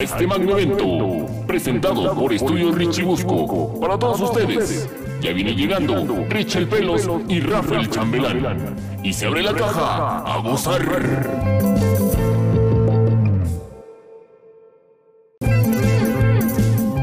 [0.00, 4.88] Este magno evento, presentado por Estudio Richie Busco, para todos ustedes.
[5.20, 8.76] Ya viene llegando Rich el Pelos y Rafael Chambelán.
[9.02, 10.82] Y se abre la caja a gozar.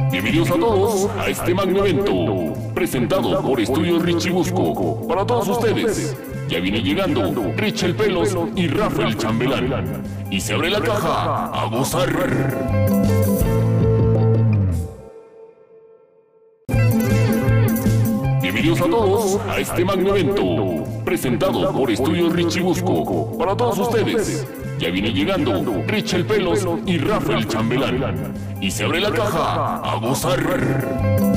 [0.09, 6.15] Bienvenidos a todos a este magno evento, presentado por Estudio Richie Busco, para todos ustedes.
[6.47, 10.03] Ya viene llegando Rich el Pelos y Rafael Chambelán.
[10.29, 12.09] Y se abre la caja a gozar.
[18.41, 24.47] Bienvenidos a todos a este magno evento, presentado por Estudio Richie Busco, para todos ustedes.
[24.77, 28.33] Ya viene llegando Rich el Pelos y Rafael Chambelán.
[28.61, 31.34] Y se abre la caja a gozar.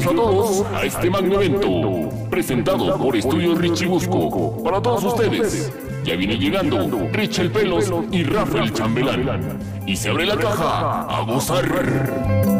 [0.00, 5.72] Bienvenidos a todos a este magno evento, presentado por Estudio Richie Busco, para todos ustedes.
[6.04, 9.58] Ya viene llegando Rich el Pelos y Rafael Chambelán.
[9.86, 12.59] Y se abre la caja a gozar.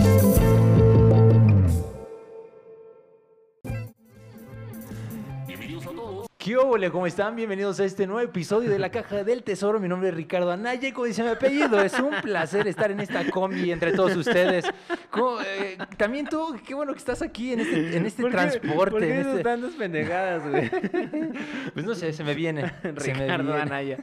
[6.51, 6.91] ¿Qué óvole?
[6.91, 7.37] ¿Cómo están?
[7.37, 9.79] Bienvenidos a este nuevo episodio de La Caja del Tesoro.
[9.79, 12.99] Mi nombre es Ricardo Anaya y como dice mi apellido, es un placer estar en
[12.99, 14.65] esta combi entre todos ustedes.
[15.11, 18.37] ¿Cómo, eh, también tú, qué bueno que estás aquí en este, en este ¿Por qué-
[18.37, 18.91] transporte.
[18.91, 20.71] ¿Por qué en este- tantas pendejadas, güey?
[21.73, 22.69] Pues no sé, se me viene.
[22.83, 23.61] se me Ricardo viene.
[23.61, 23.99] Anaya.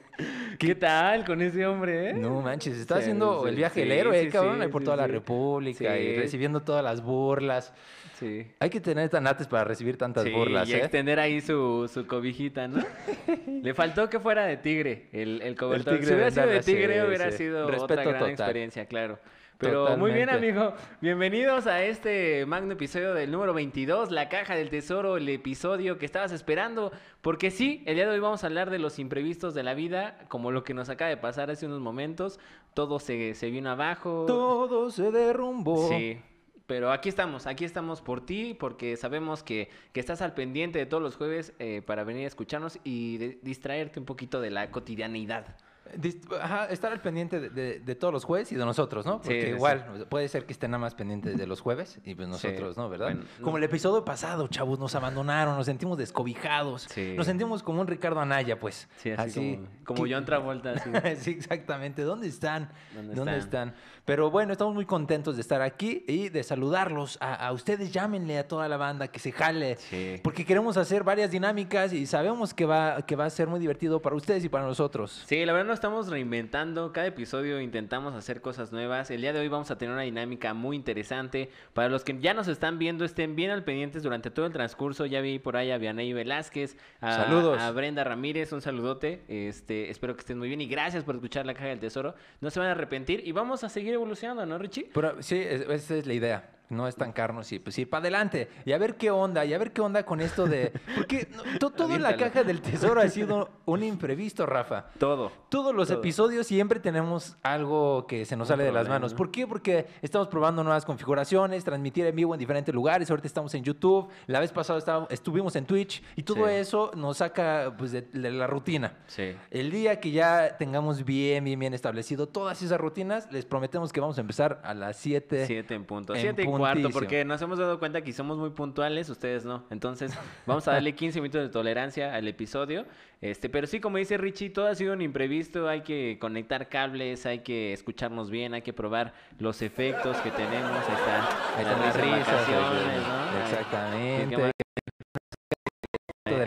[0.57, 2.13] ¿Qué tal con ese hombre, eh?
[2.13, 5.07] No manches, está Sí, haciendo sí, el viaje del héroe, sí, cabrón, por toda la.
[5.07, 7.73] República y recibiendo todas las burlas.
[8.19, 8.47] Sí.
[8.59, 10.77] Hay que tener tanates para recibir tantas Sí, burlas, y ¿eh?
[10.77, 12.83] extender ahí su, su cobijita, ¿no?
[13.47, 15.93] Le faltó que fuera de tigre el, el cobertor.
[15.93, 18.29] tigre si hubiera de sido de sí, tigre, hubiera sido Respeto otra gran total.
[18.31, 19.19] experiencia, claro.
[19.59, 20.73] Pero muy bien, amigo.
[21.01, 26.05] Bienvenidos a este magno episodio del número 22, La Caja del Tesoro, el episodio que
[26.05, 26.91] estabas esperando.
[27.21, 30.19] Porque sí, el día de hoy vamos a hablar de los imprevistos de la vida,
[30.27, 32.39] como lo que nos acaba de pasar hace unos momentos.
[32.75, 34.25] Todo se, se vino abajo.
[34.27, 35.89] Todo se derrumbó.
[35.89, 36.19] Sí,
[36.67, 40.85] pero aquí estamos, aquí estamos por ti, porque sabemos que, que estás al pendiente de
[40.85, 44.69] todos los jueves eh, para venir a escucharnos y de- distraerte un poquito de la
[44.69, 45.55] cotidianidad.
[45.95, 49.21] Dis- Ajá, estar al pendiente de, de- de todos los jueves y de nosotros, ¿no?
[49.21, 52.27] Porque sí, igual puede ser que estén nada más pendientes de los jueves y pues
[52.27, 52.89] nosotros, ¿no?
[52.89, 53.05] ¿Verdad?
[53.13, 53.57] Bueno, como no.
[53.59, 57.13] el episodio pasado, chavos, nos abandonaron, nos sentimos descobijados, Sí.
[57.15, 58.89] nos sentimos como un Ricardo Anaya, pues.
[58.97, 60.71] Sí, así, como, como ¿qué- John Travolta.
[60.73, 60.89] Así.
[61.23, 62.01] sí, exactamente.
[62.01, 62.69] ¿Dónde están?
[63.15, 63.73] ¿Dónde están?
[64.07, 67.17] Pero bueno, estamos muy contentos de estar aquí y de saludarlos.
[67.19, 69.75] A, a ustedes llámenle a toda la banda que se jale.
[69.75, 70.21] Sí.
[70.23, 74.01] Porque queremos hacer varias dinámicas y sabemos que va, que va a ser muy divertido
[74.01, 75.25] para ustedes y para nosotros.
[75.25, 76.93] Sí, la verdad nos estamos reinventando.
[76.93, 79.11] Cada episodio intentamos hacer cosas nuevas.
[79.11, 81.49] El día de hoy vamos a tener una dinámica muy interesante.
[81.73, 85.05] Para los que ya nos están viendo, estén bien al pendientes durante todo el transcurso.
[85.05, 87.59] Ya vi por ahí a Vianey Velázquez, a, Saludos.
[87.59, 89.25] a Brenda Ramírez, un saludote.
[89.27, 92.15] Este, espero que estén muy bien y gracias por escuchar la caja del tesoro.
[92.39, 94.89] No se van a arrepentir y vamos a seguir evolucionando, ¿no, Richie?
[94.93, 96.49] Pero sí, es- esa es la idea.
[96.69, 98.49] No estancarnos y pues sí, para adelante.
[98.65, 100.73] Y a ver qué onda, y a ver qué onda con esto de...
[100.95, 101.29] Porque
[101.61, 104.87] no, todo en la caja del tesoro ha sido un imprevisto, Rafa.
[104.99, 105.31] Todo.
[105.49, 105.99] Todos los Todo.
[105.99, 109.13] episodios siempre tenemos algo que se nos Un sale de las manos.
[109.13, 109.47] ¿Por qué?
[109.47, 113.09] Porque estamos probando nuevas configuraciones, transmitir en vivo en diferentes lugares.
[113.09, 114.09] Ahorita estamos en YouTube.
[114.27, 116.03] La vez pasada estábamos- estuvimos en Twitch.
[116.17, 116.53] Y todo Sí.
[116.53, 118.97] eso nos saca pues, de, de la rutina.
[119.07, 119.33] Sí.
[119.51, 124.01] El día que ya tengamos bien, bien, bien establecido todas esas rutinas, les prometemos que
[124.01, 125.45] vamos a empezar a las 7.
[125.45, 126.13] Siete en punto.
[126.13, 129.63] en Siete y cuarto, porque nos hemos dado cuenta que somos muy puntuales, ustedes no.
[129.69, 130.11] Entonces,
[130.45, 132.85] vamos a darle 15 minutos de tolerancia al episodio.
[133.21, 135.67] Este, pero sí, como dice Richie, todo ha sido un imprevisto.
[135.67, 140.79] Hay que conectar cables, hay que escucharnos bien, hay que probar los efectos que tenemos.
[140.81, 142.49] Está, las risas.
[142.49, 143.41] ¿no?
[143.43, 144.66] Exactamente.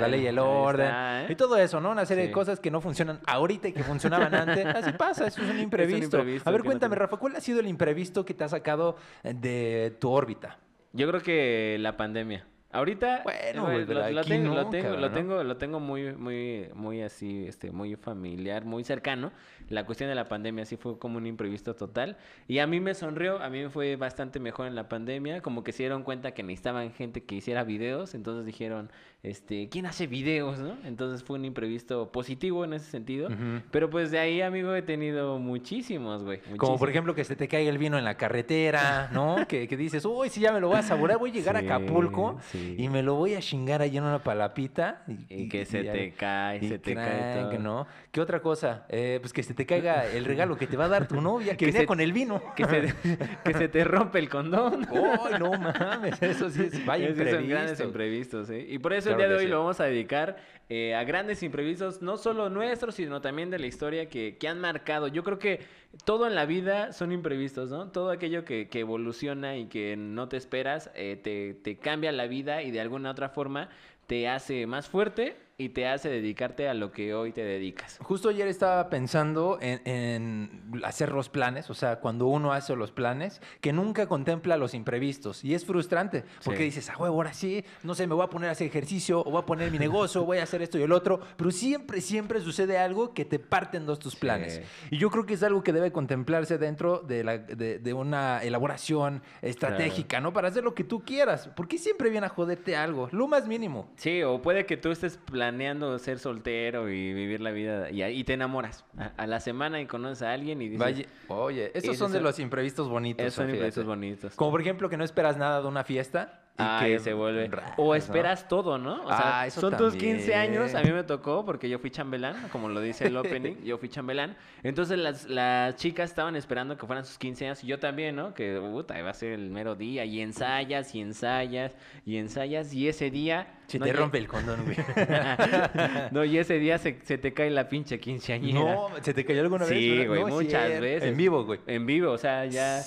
[0.00, 0.86] La ley y el orden.
[0.86, 1.26] está, ¿eh?
[1.30, 1.90] Y todo eso, ¿no?
[1.90, 2.28] Una serie Sí.
[2.28, 4.64] de cosas que no funcionan ahorita y que funcionaban antes.
[4.74, 6.04] Así pasa, eso es un imprevisto.
[6.18, 8.96] imprevisto a ver, no cuéntame, Rafa, ¿cuál ha sido el imprevisto que te ha sacado
[9.22, 10.58] de tu órbita?
[10.92, 12.46] Yo creo que la pandemia.
[12.72, 15.14] Ahorita Bueno, güey, lo, lo tengo, lo tengo, cabrón, lo ¿no?
[15.14, 19.32] tengo, lo tengo muy, muy, muy así, este, muy familiar, muy cercano.
[19.68, 22.16] La cuestión de la pandemia sí fue como un imprevisto total.
[22.46, 25.64] Y a mí me sonrió, a mí me fue bastante mejor en la pandemia, como
[25.64, 28.90] que se dieron cuenta que necesitaban gente que hiciera videos, entonces dijeron,
[29.24, 30.76] este, ¿quién hace videos, no?
[30.84, 33.26] Entonces fue un imprevisto positivo en ese sentido.
[33.28, 33.62] Ujú.
[33.72, 36.38] Pero pues de ahí, amigo, he tenido muchísimos, güey.
[36.38, 36.88] Como por muchísimos.
[36.90, 39.36] ejemplo que se te caiga el vino en la carretera, ¿no?
[39.48, 41.60] que, que dices, uy, si ya me lo voy a saborear, voy a llegar a
[41.60, 42.59] Sí, Acapulco sí.
[42.60, 42.74] Sí.
[42.78, 45.02] y me lo voy a chingar ahí en una palapita.
[45.28, 47.58] Y que se ya- te cae, y se te cae crank, todo.
[47.60, 47.86] ¿no?
[48.12, 48.84] ¿Qué otra cosa?
[48.88, 51.56] Eh, pues que se te caiga el regalo que te va a dar tu novia,
[51.56, 52.42] que, se- con el vino.
[52.54, 52.94] Que se,
[53.44, 54.86] que se te rompe el condón.
[54.90, 56.20] ¡Ay, no mames!
[56.22, 57.84] Eso sí es vaya Esos son grandes imprevisto.
[57.84, 58.66] imprevistos, ¿sí?
[58.68, 59.50] Y por eso Claro el día de hoy sí.
[59.50, 60.36] lo vamos a dedicar
[60.68, 64.60] eh, a grandes imprevistos, no solo nuestros, sino también de la historia que, que han
[64.60, 65.08] marcado.
[65.08, 65.60] Yo creo que
[66.04, 67.90] todo en la vida son imprevistos, ¿no?
[67.90, 72.26] Todo aquello que, que evoluciona y que no te esperas, eh, te, te cambia la
[72.26, 73.68] vida y de alguna otra forma
[74.06, 77.98] te hace más fuerte y te hace dedicarte a lo que hoy te dedicas.
[78.00, 82.92] Justo ayer estaba pensando en, en hacer los planes, o sea, cuando uno hace los
[82.92, 85.44] planes, que nunca contempla los imprevistos.
[85.44, 86.64] Y es frustrante, porque Sí.
[86.64, 89.30] dices, ah, huevo, ahora sí, no sé, me voy a poner a hacer ejercicio, o
[89.30, 92.40] voy a poner mi negocio, voy a hacer esto y el otro, pero siempre, siempre
[92.40, 94.62] sucede algo que te parte en dos tus planes.
[94.90, 98.42] Y yo creo que es algo que debe contemplarse dentro de, la, de, de una
[98.42, 100.32] elaboración estratégica, ¿no?
[100.32, 103.90] Para hacer lo que tú quieras, porque siempre viene a joderte algo, lo más mínimo.
[103.96, 105.49] Sí, o puede que tú estés planeando
[105.98, 109.86] ser soltero y vivir la vida y, y te enamoras a, a la semana y
[109.86, 113.24] conoces a alguien y dices, Vaya- oye, esos son de los imprevistos bonitos.
[113.26, 114.34] esos son imprevistos bonitos.
[114.36, 116.36] Como por ejemplo que no esperas nada de una fiesta.
[116.60, 117.50] Y Ah, se vuelve.
[117.76, 117.94] O ¿no?
[117.94, 119.02] esperas todo, ¿no?
[119.04, 120.38] O sea, Ah, son tus 15 también.
[120.62, 120.74] años.
[120.74, 123.56] A mí me tocó porque yo fui chambelán, como lo dice el opening.
[123.64, 124.36] yo fui chambelán.
[124.62, 128.34] Entonces las, las chicas estaban esperando que fueran sus 15 años y yo también, ¿no?
[128.34, 130.04] Que puta, iba a ser el mero día.
[130.04, 131.72] Y ensayas, y ensayas,
[132.04, 132.72] y ensayas.
[132.74, 133.46] Y ese día.
[133.66, 134.76] Se no te rompe el condón, güey.
[136.10, 138.58] no, y ese día se, se te cae la pinche quinceañera.
[138.74, 139.78] no, ¿se te cayó alguna vez?
[139.78, 141.08] Sí, güey, No muchas veces.
[141.08, 141.60] En vivo, güey.
[141.66, 142.82] En vivo, o sea, ya.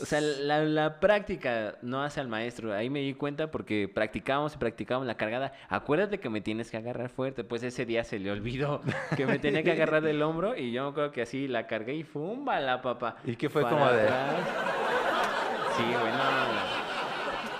[0.00, 2.72] O sea, la, la práctica no hace al maestro.
[2.74, 5.52] Ahí me di cuenta porque practicábamos y practicábamos la cargada.
[5.68, 7.44] Acuérdate que me tienes que agarrar fuerte.
[7.44, 8.82] Pues ese día se le olvidó
[9.16, 12.02] que me tenía que agarrar del hombro y yo creo que así la cargué y
[12.04, 13.16] fumba la papa.
[13.24, 14.34] ¿Y qué fue Para como de- atrás.
[15.76, 16.75] Sí, güey, no, no.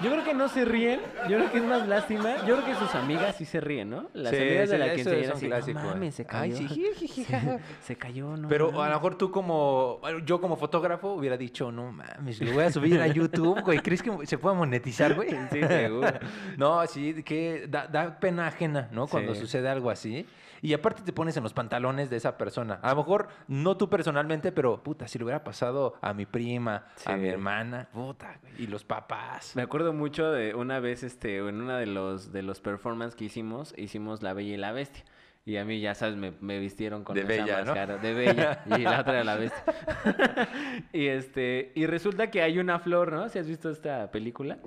[0.02, 1.00] Yo creo que no se ríen.
[1.28, 2.36] Yo creo que es más lástima.
[2.46, 4.08] Yo creo que sus amigas sí se ríen, ¿no?
[4.12, 5.90] Las Sí, amigas de sí, la es un así, clásico, No eh.
[5.94, 6.68] mames, se Ay, cayó.
[6.68, 11.38] sí, se, se cayó, no Pero a lo mejor tú como, yo como fotógrafo hubiera
[11.38, 13.78] dicho, no mames, lo voy a subir a YouTube, güey.
[13.78, 15.30] ¿Crees que se puede monetizar, güey?
[15.50, 16.12] Sí, seguro.
[16.58, 19.06] no, sí, que da, da pena ajena, ¿no?
[19.06, 20.26] Cuando sucede algo así.
[20.66, 22.80] Y aparte te pones en los pantalones de esa persona.
[22.82, 26.86] A lo mejor no tú personalmente, pero puta, si le hubiera pasado a mi prima,
[27.04, 29.54] a mi hermana, puta, y los papás.
[29.54, 33.26] Me acuerdo mucho de una vez, este, en una de los, de los performances que
[33.26, 35.04] hicimos, hicimos La Bella y la Bestia.
[35.44, 37.98] Y a mí, ya sabes, me, me vistieron con De esa bella, ¿no?
[37.98, 39.62] de bella y la otra era la bestia.
[40.92, 43.28] y este, y resulta que hay una flor, ¿no?
[43.28, 44.58] Si has visto esta película.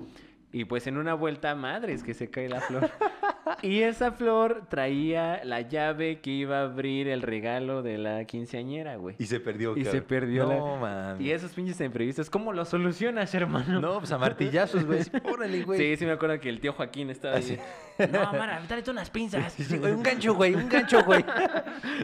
[0.52, 2.90] Y pues en una vuelta, madres, que se cae la flor.
[3.64, 8.96] Y esa flor traía la llave que iba a abrir el regalo de la quinceañera,
[8.98, 9.16] güey.
[9.18, 11.20] Y se perdió, Y se perdió la- No, mames.
[11.26, 13.82] Y esos pinches imprevistos, ¿cómo lo solucionas, hermano?
[13.82, 15.02] No, pues a martillazos, güey.
[15.24, 15.80] Órale, güey.
[15.80, 17.60] Sí, sí me acuerdo que el tío Joaquín estaba Ah, ahí.
[18.12, 19.52] No, Mara, tráete unas pinzas.
[19.58, 21.26] Sí, güey, un gancho, güey, un gancho, güey.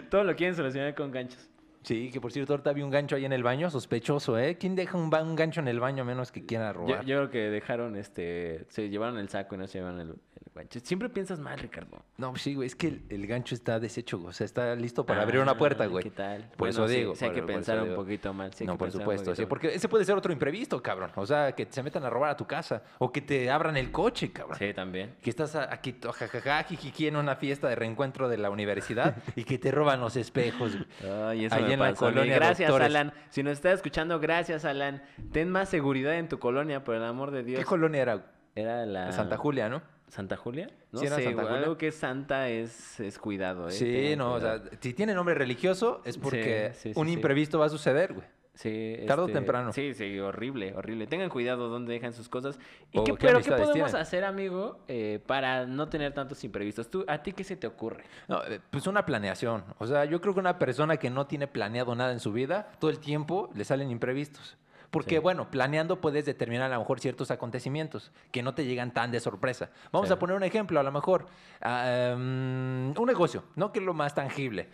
[0.09, 1.48] Todo lo quieren solucionar con ganchos.
[1.85, 4.57] Sí, que por cierto, ahorita vi un gancho ahí en el baño, sospechoso, ¿eh?
[4.57, 7.05] ¿Quién deja un, un gancho en el baño a menos que quiera Yo, robar?
[7.05, 10.15] yo creo que dejaron, este, se llevaron el saco y no se llevaron el
[10.55, 10.79] gancho.
[10.79, 12.03] Siempre piensas mal, Ricardo.
[12.17, 14.73] No, pues sí, güey, es que el, el gancho está deshecho, güey, o sea, está
[14.75, 16.03] listo para abrir una puerta, Ah, güey.
[16.03, 16.43] ¿Qué tal?
[16.49, 17.15] Por Bueno, eso sí, digo.
[17.15, 18.53] sí hay que pensar un poquito mal.
[18.53, 21.11] sí no, por supuesto, sí, porque ese puede ser otro imprevisto, cabrón.
[21.15, 23.91] O sea, que se metan a robar a tu casa o que te abran el
[23.91, 24.57] coche, cabrón.
[24.57, 25.15] Sí, también.
[25.21, 29.57] Que estás aquí, jajaja, jijiji, en una fiesta de reencuentro de la universidad y que
[29.59, 31.13] te roban los espejos, güey.
[31.29, 32.85] Ay, eso Ahí me en pasó colonia Gracias, Doctores.
[32.95, 33.13] Alan.
[33.29, 35.03] Si nos estás escuchando, gracias, Alan.
[35.31, 37.59] Ten más seguridad en tu colonia, por el amor de Dios.
[37.59, 38.25] ¿Qué colonia era?
[38.55, 39.11] Era la...
[39.11, 39.81] Santa Julia, ¿no?
[40.07, 40.69] ¿Santa Julia?
[40.91, 41.61] No Sí, sé, Santa güey, Julia.
[41.63, 43.71] algo que es santa es, es cuidado, ¿eh?
[43.71, 47.65] Sí, no, o sea, si tiene nombre religioso es porque sí, sí, un imprevisto va
[47.65, 48.27] a suceder, güey.
[48.53, 49.74] Sí, Tarde o este, temprano.
[49.74, 51.07] Sí, sí, horrible, horrible.
[51.07, 52.57] Tengan cuidado dónde dejan sus cosas.
[52.93, 53.95] ¿Y qué, qué pero qué podemos tienen.
[53.97, 56.89] hacer, amigo, eh, para no tener tantos imprevistos?
[56.89, 58.05] ¿Tú, ¿A ti qué se te ocurre?
[58.29, 59.65] No, eh, pues una planeación.
[59.77, 62.69] O sea, yo creo que una persona que no tiene planeado nada en su vida,
[62.79, 64.55] todo el tiempo le salen imprevistos.
[64.95, 65.19] Porque, Sí.
[65.21, 69.19] bueno, planeando puedes determinar a lo mejor ciertos acontecimientos que no te llegan tan de
[69.19, 69.69] sorpresa.
[69.91, 70.13] Vamos Sí.
[70.13, 71.25] a poner un ejemplo, a lo mejor.
[71.61, 73.73] ah, um, un negocio, ¿no?
[73.73, 74.69] Que es lo más tangible.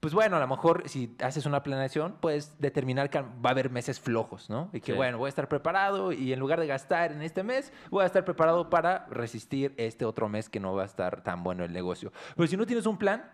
[0.00, 3.68] Pues bueno, a lo mejor si haces una planeación, puedes determinar que va a haber
[3.70, 4.70] meses flojos, ¿no?
[4.72, 4.96] Y que Sí.
[4.96, 8.06] bueno, voy a estar preparado y en lugar de gastar en este mes, voy a
[8.06, 11.72] estar preparado para resistir este otro mes que no va a estar tan bueno el
[11.72, 12.12] negocio.
[12.36, 13.30] Pero si no tienes un plan,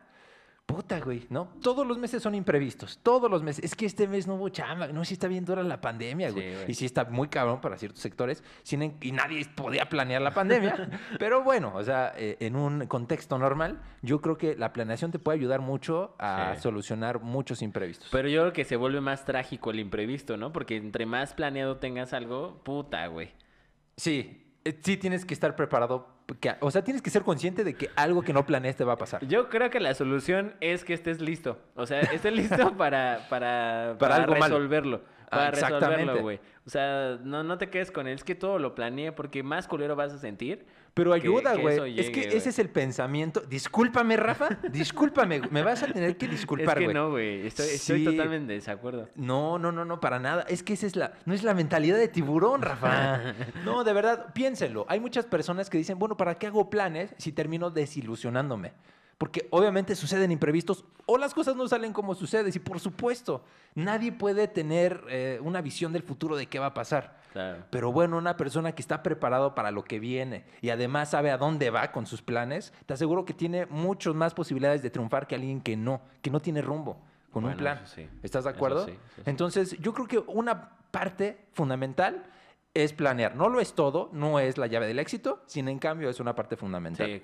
[0.67, 1.49] puta, güey, ¿no?
[1.61, 3.63] Todos los meses son imprevistos, todos los meses.
[3.65, 6.35] Es que este mes no hubo chamba, no, sí está bien dura la pandemia, Sí,
[6.35, 6.55] güey.
[6.67, 10.75] y sí está muy cabrón para ciertos sectores, sin- y nadie podía planear la pandemia.
[11.19, 15.19] Pero bueno, o sea, eh, en un contexto normal, yo creo que la planeación te
[15.19, 16.63] puede ayudar mucho a Sí.
[16.63, 18.09] solucionar muchos imprevistos.
[18.11, 20.53] Pero yo creo que se vuelve más trágico el imprevisto, ¿no?
[20.53, 23.33] Porque entre más planeado tengas algo, puta, güey.
[23.99, 27.75] Sí, eh, sí tienes que estar preparado que- o sea, tienes que ser consciente de
[27.75, 29.25] que algo que no planeas te va a pasar.
[29.27, 31.59] Yo creo que la solución es que estés listo.
[31.75, 35.03] O sea, estés listo para, para, Para algo resolverlo.
[35.25, 35.89] Ah, Para exactamente.
[35.97, 36.41] resolverlo, güey.
[36.67, 38.15] O sea, no, no te quedes con él.
[38.15, 40.67] Es que todo lo planeé porque más culero vas a sentir.
[40.95, 41.99] Pero ayuda, güey.
[41.99, 42.37] Es que güey.
[42.37, 43.41] ese es el pensamiento.
[43.41, 44.59] Discúlpame, Rafa.
[44.71, 45.41] Discúlpame.
[45.51, 46.95] Me vas a tener que disculpar, es que güey.
[46.95, 47.47] no, güey.
[47.47, 49.09] Estoy, totalmente en desacuerdo.
[49.15, 50.43] No, no, no, no, para nada.
[50.49, 53.35] Es que esa es la, no es la mentalidad de tiburón, Rafa.
[53.65, 54.85] No, de verdad, piénselo.
[54.89, 58.73] Hay muchas personas que dicen, bueno, ¿para qué hago planes si termino desilusionándome?
[59.17, 62.51] Porque obviamente suceden imprevistos o las cosas no salen como sucede.
[62.53, 63.45] Y por supuesto,
[63.75, 67.22] nadie puede tener eh, una visión del futuro de qué va a pasar.
[67.33, 67.65] Claro.
[67.71, 71.39] Pero bueno, una persona que está preparado para lo que viene y además sabe a
[71.39, 75.35] dónde va con sus planes, te aseguro que tiene muchas más posibilidades de triunfar que
[75.35, 77.81] alguien que no, que no tiene rumbo con un plan.
[77.87, 78.09] sí.
[78.23, 78.85] ¿Estás de acuerdo?
[78.85, 79.23] sí, eso sí.
[79.25, 82.25] Entonces, yo creo que una parte fundamental
[82.75, 83.35] es planear.
[83.35, 86.35] No lo es todo, no es la llave del éxito, sin en cambio es una
[86.35, 87.07] parte fundamental.
[87.07, 87.23] Sí.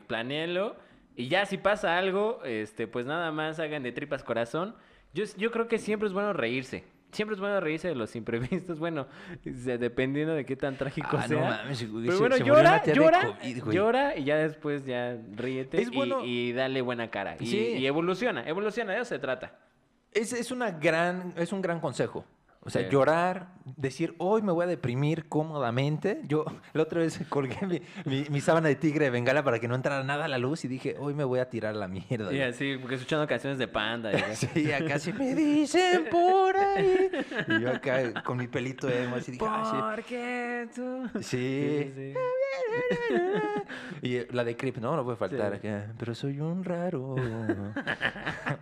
[1.17, 4.77] Y ya si pasa algo, este, pues nada más hagan de tripas corazón.
[5.13, 6.85] Yo, yo creo que siempre es bueno reírse.
[7.11, 8.79] Siempre es bueno reírse de los imprevistos.
[8.79, 9.07] Bueno,
[9.43, 11.41] se- dependiendo de qué tan trágico Ah, no sea.
[11.63, 15.81] mames, güey, Pero se- bueno, se llora, llora, COVID, llora y ya después ya ríete
[15.81, 17.37] Es y- bueno- y, dale buena cara.
[17.41, 17.59] Y, Sí.
[17.79, 19.59] y evoluciona, evoluciona, de eso se trata.
[20.13, 22.25] Es, es, una gran, es un gran consejo.
[22.69, 22.89] O sea, Sí.
[22.91, 26.21] llorar, decir, hoy me voy a deprimir cómodamente.
[26.29, 26.45] Yo
[26.75, 29.75] la otra vez colgué mi, mi- mi sábana de tigre de bengala para que no
[29.75, 32.31] entrara nada a la luz y dije, hoy me voy a tirar la mierda.
[32.33, 34.13] Y así, porque escuchando canciones de panda.
[34.13, 34.19] y.
[34.35, 37.09] Sí, acá sí me dicen por ahí.
[37.49, 41.09] Y yo acá con mi pelito emo así dije, "Ah, Porque tú...
[41.23, 41.91] sí.
[41.93, 41.93] Sí.
[41.95, 42.15] sí.
[44.03, 44.95] Y la de Creep, ¿no?
[44.95, 45.55] No puede faltar.
[45.55, 47.17] Acá, Pero soy un raro.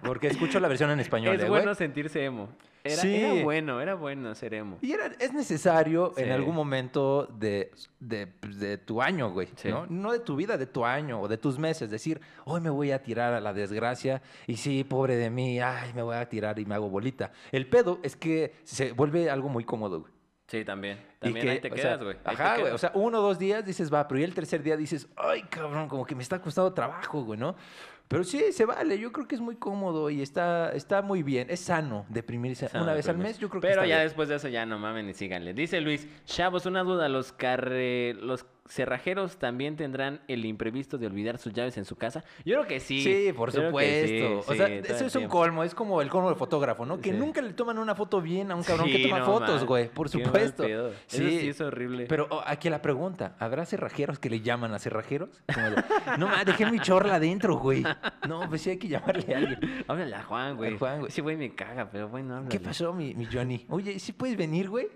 [0.02, 2.48] Porque escucho la versión en español, Es eh, bueno sentirse emo.
[2.86, 3.14] Era, Sí.
[3.16, 4.78] era bueno, era bueno ser emo.
[4.80, 9.48] Y era, es necesario en algún momento de, de, de tu año, güey.
[9.56, 9.68] Sí.
[9.68, 9.86] ¿no?
[9.88, 11.90] no de tu vida, de tu año o de tus meses.
[11.90, 15.92] Decir, hoy me voy a tirar a la desgracia y sí, pobre de mí, ay,
[15.94, 17.32] me voy a tirar y me hago bolita.
[17.52, 20.12] El pedo es que se vuelve algo muy cómodo, güey.
[20.48, 20.98] Sí, también.
[21.20, 22.16] Y También que, ahí te quedas, güey.
[22.24, 22.72] Ajá, güey.
[22.72, 25.42] O sea, uno o dos días dices, va, pero ya el tercer día dices, ay,
[25.42, 27.56] cabrón, como que me está costando trabajo, güey, ¿no?
[28.08, 28.98] Pero sí, se vale.
[28.98, 31.48] Yo creo que es muy cómodo y está, está muy bien.
[31.50, 33.38] Es sano deprimirse Sano una vez al mes.
[33.38, 34.06] Yo creo que Pero ya bien.
[34.06, 35.54] después de eso ya no mamen y síganle.
[35.54, 38.14] Dice Luis, chavos, una duda, los carre...
[38.14, 42.24] los cerrajeros también tendrán el imprevisto de olvidar sus llaves en su casa.
[42.44, 43.02] Yo creo que sí.
[43.02, 44.38] Sí, por Yo sí, supuesto.
[44.38, 45.64] o sí, sea, eso es un colmo.
[45.64, 47.00] Es como el colmo del fotógrafo, ¿no?
[47.00, 47.16] Que Sí.
[47.16, 49.88] nunca le toman una foto bien a un cabrón que Sí, toma no fotos, güey.
[49.88, 50.64] Por Qué supuesto.
[50.64, 52.06] Eso sí es horrible.
[52.06, 55.30] Pero oh, aquí la pregunta, ¿habrá cerrajeros que le llaman a cerrajeros?
[55.52, 55.76] Como de,
[56.18, 57.84] no, ma, dejé mi chorla adentro, güey.
[58.28, 59.84] No, pues sí hay que llamarle a alguien.
[59.88, 60.74] Háblale a Juan, güey.
[60.74, 61.08] A Juan, güey.
[61.10, 62.50] Ese güey me caga, pero bueno, háblale.
[62.50, 63.64] ¿Qué pasó, mi, mi Johnny?
[63.68, 64.88] Oye, ¿sí puedes venir, güey?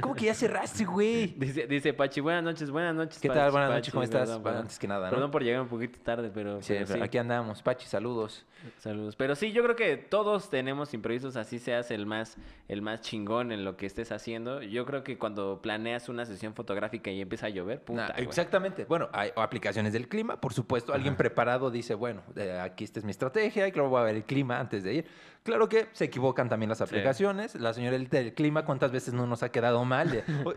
[0.00, 1.34] ¿Cómo que ya cerraste, güey?
[1.38, 3.13] Dice, dice Pachi, buenas noches, buenas noches.
[3.20, 3.50] ¿Qué tal?
[3.50, 4.28] Buenas Pachi, noches, ¿cómo estás?
[4.38, 5.10] perdón, antes que nada, ¿no?
[5.10, 7.04] Perdón por llegar un poquito tarde, pero, Sí, pero pero sí.
[7.04, 7.62] aquí andamos.
[7.62, 8.44] Pachi, saludos.
[8.78, 9.14] Saludos.
[9.16, 12.36] Pero sí, yo creo que todos tenemos imprevistos, así seas el más,
[12.68, 14.62] el más chingón en lo que estés haciendo.
[14.62, 18.24] Yo creo que cuando planeas una sesión fotográfica y empieza a llover, puta, Nah, güey.
[18.26, 18.84] exactamente.
[18.86, 20.94] Bueno, hay aplicaciones del clima, por supuesto.
[20.94, 24.16] Alguien preparado dice, bueno, eh, aquí esta es mi estrategia, y claro, voy a ver
[24.16, 25.06] el clima antes de ir.
[25.44, 27.54] Claro que se equivocan también las aplicaciones.
[27.54, 30.10] La señorita del clima, ¿cuántas veces no nos ha quedado mal?
[30.10, 30.54] De, hoy,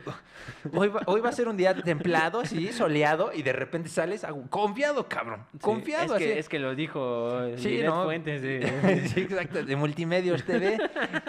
[0.72, 4.25] hoy va, hoy va a ser un día templado, sí, soleado, y de repente sales
[4.50, 5.46] confiado, cabrón.
[5.51, 6.15] Sí, Confiado.
[6.15, 6.39] Es que, así.
[6.39, 8.06] es que lo dijo Sí, ¿no?
[8.06, 8.41] Fuentes.
[8.41, 9.08] sí.
[9.13, 10.77] sí, exacto, de Multimedios TV.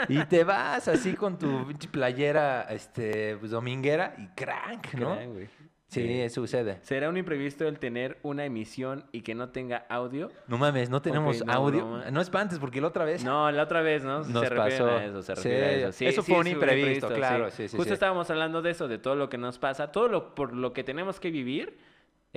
[0.08, 5.16] y te vas así con tu playera este, pues, dominguera y crank, ¿no?
[5.16, 5.48] Güey.
[5.88, 6.78] Sí, eso sucede.
[6.82, 10.30] ¿Será un imprevisto el tener una emisión y que no tenga audio?
[10.46, 11.78] No mames, no tenemos Ok, no, audio.
[11.86, 12.10] broma.
[12.10, 13.24] No espantes, porque la otra vez.
[13.24, 14.22] No, la otra vez, ¿no?
[14.22, 14.86] Nos se pasó.
[14.86, 15.92] a eso, se Sí, a eso.
[15.92, 19.16] Sí, eso sí, fue un es imprevisto, claro, Justo estábamos hablando de eso, de todo
[19.16, 21.78] lo que nos pasa, todo lo por lo que tenemos que vivir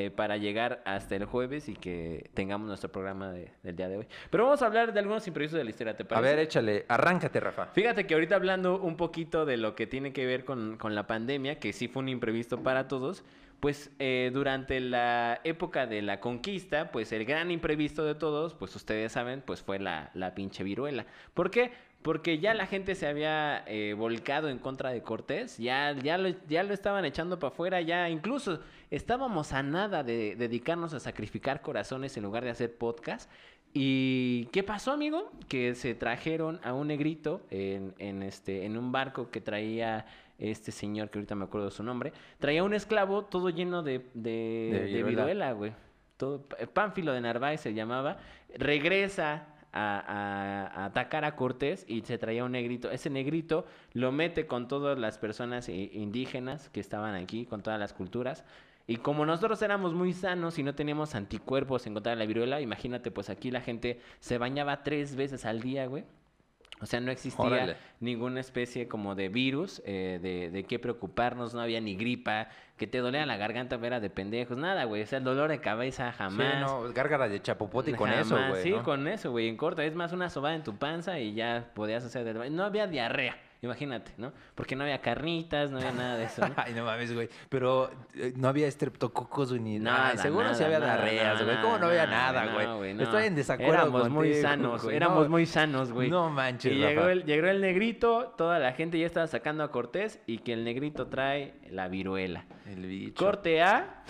[0.05, 3.97] eh, para llegar hasta el jueves y que tengamos nuestro programa de- del día de
[3.97, 4.07] hoy.
[4.29, 7.39] Pero vamos a hablar de algunos imprevistos de la historia, ¿te A ver, échale, arráncate,
[7.39, 7.67] Rafa.
[7.67, 11.07] Fíjate que ahorita hablando un poquito de lo que tiene que ver con, con la
[11.07, 13.23] pandemia, que sí fue un imprevisto para todos,
[13.59, 18.75] pues eh, durante la época de la conquista, pues el gran imprevisto de todos, pues
[18.75, 21.05] ustedes saben, pues fue la, la pinche viruela.
[21.35, 21.71] ¿Por qué?
[22.01, 26.29] Porque ya la gente se había eh, volcado en contra de Cortés, ya, ya, lo,
[26.47, 31.61] ya lo estaban echando para afuera, ya incluso estábamos a nada de dedicarnos a sacrificar
[31.61, 33.29] corazones en lugar de hacer podcast.
[33.73, 35.31] ¿Y qué pasó, amigo?
[35.47, 40.05] Que se trajeron a un negrito en, en este, en un barco que traía
[40.39, 43.99] este señor, que ahorita me acuerdo de su nombre, traía un esclavo todo lleno de,
[44.15, 45.51] de, De de viruela.
[45.53, 45.71] güey.
[46.17, 46.43] Todo,
[46.73, 48.17] Pánfilo de Narváez se llamaba.
[48.57, 52.91] Regresa a, a- atacar a Cortés y se traía un negrito.
[52.91, 57.93] Ese negrito lo mete con todas las personas indígenas que estaban aquí, con todas las
[57.93, 58.43] culturas.
[58.87, 62.59] Y como nosotros éramos muy sanos y no teníamos anticuerpos en contra de la viruela,
[62.61, 66.03] imagínate, pues aquí la gente se bañaba tres veces al día, güey.
[66.81, 67.75] O sea, no existía Órale.
[67.99, 72.47] ninguna especie como de virus eh, de, de qué preocuparnos, no había ni gripa,
[72.77, 75.03] que te dolía la garganta, era de pendejos, nada, güey.
[75.03, 76.53] O sea, el dolor de cabeza jamás.
[76.55, 78.63] Sí, no, gárgara de chapopote y con eso, güey.
[78.63, 78.81] Sí, ¿no?
[78.83, 79.83] con eso, güey, en corto.
[79.83, 82.23] Es más, una sobada en tu panza y ya podías hacer...
[82.23, 84.33] del- No había diarrea, imagínate, ¿no?
[84.55, 86.53] Porque no había carnitas, no había nada de eso, ¿no?
[86.57, 87.29] Ay, no mames, güey.
[87.49, 91.45] Pero eh, no había estreptococos ni Nada, Ay, seguro sí nada, había nada, diarreas, nada,
[91.45, 91.61] güey.
[91.61, 92.93] ¿Cómo no había nada, nada, no, güey?
[92.93, 93.03] no.
[93.03, 94.95] Estoy en desacuerdo Éramos muy sanos, güey.
[94.95, 96.09] éramos No, muy sanos, güey.
[96.09, 97.11] No manches, Y llegó Rafa.
[97.11, 100.63] el, llegó el negrito, toda la gente ya estaba sacando a Cortés y que el
[100.63, 102.45] negrito trae la viruela.
[102.65, 103.23] El bicho.
[103.23, 104.03] Corte A,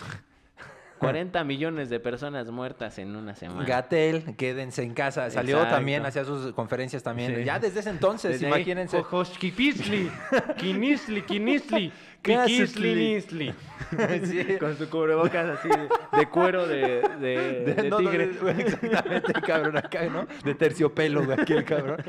[1.02, 3.64] 40 millones de personas muertas en una semana.
[3.66, 5.30] Gatel, quédense en casa.
[5.30, 5.76] Salió Exacto.
[5.76, 7.36] también, hacía sus conferencias también.
[7.36, 7.44] Sí.
[7.44, 9.02] Ya desde ese entonces, Desde imagínense.
[9.02, 10.10] Jojoshkipisli,
[10.56, 11.92] Kinisli, Kinisli,
[12.22, 12.66] Casisli.
[12.66, 13.54] Kikisli, Nisli.
[14.24, 14.56] Sí.
[14.60, 18.30] Con su cubrebocas así de, de cuero de, de, no, tigre.
[18.58, 20.26] exactamente, cabrón, acá, ¿no?
[20.44, 22.02] De terciopelo, güey, aquí el cabrón.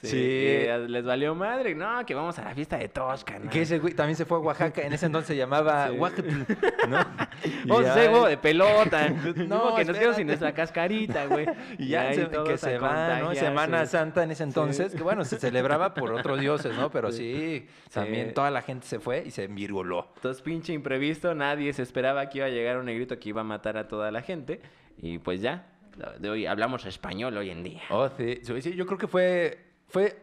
[0.00, 0.16] Sí, Sí.
[0.16, 1.74] y les valió madre.
[1.74, 3.50] No, que vamos a la fiesta de Tosca, ¿no?
[3.50, 4.82] Que ese güey también se fue a Oaxaca.
[4.82, 5.98] En ese entonces se llamaba Sí.
[5.98, 6.28] Oaxaca,
[6.88, 6.98] ¿no?
[7.44, 9.08] Y Vamos a ya- hacer juego de pelota.
[9.48, 11.46] No, que nos quedamos sin nuestra cascarita, güey.
[11.78, 13.34] Y ya ahí se- que se va, ¿no?
[13.34, 16.90] Semana Santa en ese entonces, que bueno, se celebraba por otros dioses, ¿no?
[16.90, 20.12] Pero sí, también toda la gente se fue y se envirgoló.
[20.16, 23.44] Entonces, pinche imprevisto, nadie se esperaba que iba a llegar un negrito que iba a
[23.44, 24.60] matar a toda la gente.
[25.00, 25.66] Y pues ya,
[26.18, 27.82] de hoy hablamos español hoy en día.
[27.90, 28.40] Oh, sí,
[28.74, 30.16] yo creo que fue, fue,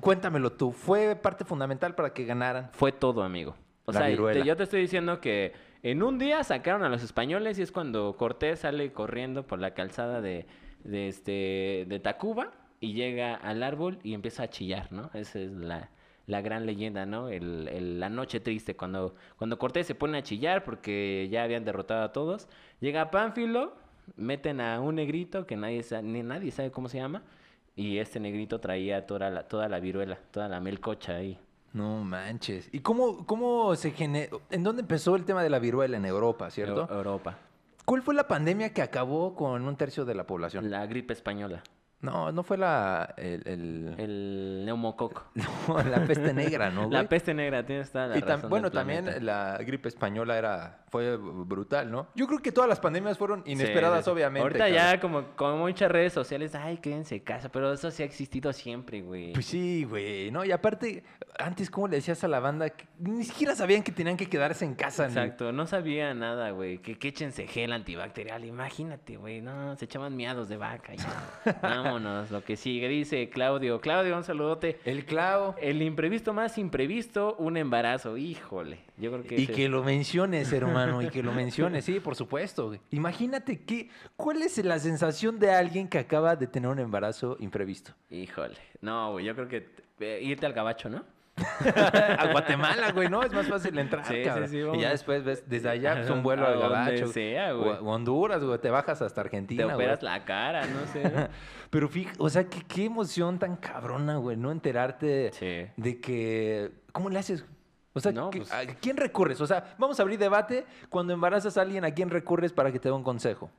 [0.00, 2.70] cuéntamelo tú, fue parte fundamental para que ganaran.
[2.72, 3.54] Fue todo, amigo.
[3.86, 4.44] O La sea, viruela.
[4.44, 8.16] yo te estoy diciendo que en un día sacaron a los españoles y es cuando
[8.16, 10.46] Cortés sale corriendo por la calzada de,
[10.84, 15.10] de, este, de Tacuba y llega al árbol y empieza a chillar, ¿no?
[15.14, 15.88] Esa es la,
[16.26, 17.28] la gran leyenda, ¿no?
[17.28, 21.64] El, el- la noche triste, cuando, cuando Cortés se pone a chillar porque ya habían
[21.64, 22.48] derrotado a todos.
[22.80, 23.72] Llega Pánfilo,
[24.16, 27.22] meten a un negrito que nadie, ni nadie sabe cómo se llama.
[27.76, 31.38] Y este negrito traía toda la, toda la viruela, toda la melcocha ahí.
[31.74, 32.70] No manches.
[32.72, 34.40] ¿Y cómo, cómo se generó?
[34.50, 35.98] ¿En dónde empezó el tema de la viruela?
[35.98, 36.88] En Europa, ¿cierto?
[36.88, 37.36] Eu- Europa.
[37.84, 40.70] ¿Cuál fue la pandemia que acabó con un tercio de la población?
[40.70, 41.62] La gripe española.
[42.02, 45.24] No, no fue la, el, el- El neumococo.
[45.34, 46.88] no, la peste negra, ¿no?
[46.90, 49.24] La peste negra, tienes toda la Y razón bueno, también planeta.
[49.24, 52.06] la gripe española era fue brutal, ¿no?
[52.14, 54.42] Yo creo que todas las pandemias fueron inesperadas, Sí, obviamente.
[54.46, 58.06] Ahorita ya como, como muchas redes sociales, ay, quédense en casa, pero eso sí ha
[58.06, 59.32] existido siempre, güey.
[59.32, 60.44] Pues sí, güey, ¿no?
[60.44, 61.02] Y aparte,
[61.38, 62.70] antes, ¿cómo le decías a la banda?
[62.70, 65.04] Que ni siquiera sabían que tenían que quedarse en casa.
[65.08, 66.78] ni- Exacto, no sabía nada, güey.
[66.78, 69.40] Que, que échense gel antibacterial, imagínate, güey.
[69.40, 71.52] No, se echaban miados de vaca ya.
[71.86, 72.88] Vámonos, lo que sigue.
[72.88, 73.80] Dice Claudio.
[73.80, 74.78] Claudio, un saludote.
[74.84, 75.54] El clavo.
[75.60, 78.16] El imprevisto más imprevisto, un embarazo.
[78.16, 82.00] Híjole, yo creo que Y que es- lo menciones, hermano, y que lo menciones, sí,
[82.00, 82.74] por supuesto.
[82.90, 87.92] Imagínate que, ¿cuál es la sensación de alguien que acaba de tener un embarazo imprevisto?
[88.10, 88.56] Híjole.
[88.80, 89.68] No, güey, yo creo que
[90.00, 91.04] eh, irte al gabacho, ¿no?
[92.18, 93.22] a Guatemala, güey, ¿no?
[93.22, 94.48] Es más fácil entrar, Sí, sí, cabrón.
[94.48, 94.82] sí, y vamos.
[94.82, 97.06] ya después ves, desde allá, pues, un vuelo A al donde Gabacho.
[97.08, 97.70] sea, o güey.
[97.76, 99.74] a- o Honduras, güey, te bajas hasta Te Argentina, güey.
[99.76, 101.02] operas la cara, no sé.
[101.70, 104.50] Pero fíjate, o sea, qué, qué emoción tan cabrona, güey, ¿no?
[104.50, 105.66] Enterarte Sí.
[105.76, 106.72] de que...
[106.92, 107.44] ¿Cómo le haces?
[107.92, 109.40] O sea, No, pues- ¿a quién recurres?
[109.40, 110.64] O sea, vamos a abrir debate.
[110.88, 113.50] Cuando embarazas a alguien, ¿a quién recurres para que te dé un consejo?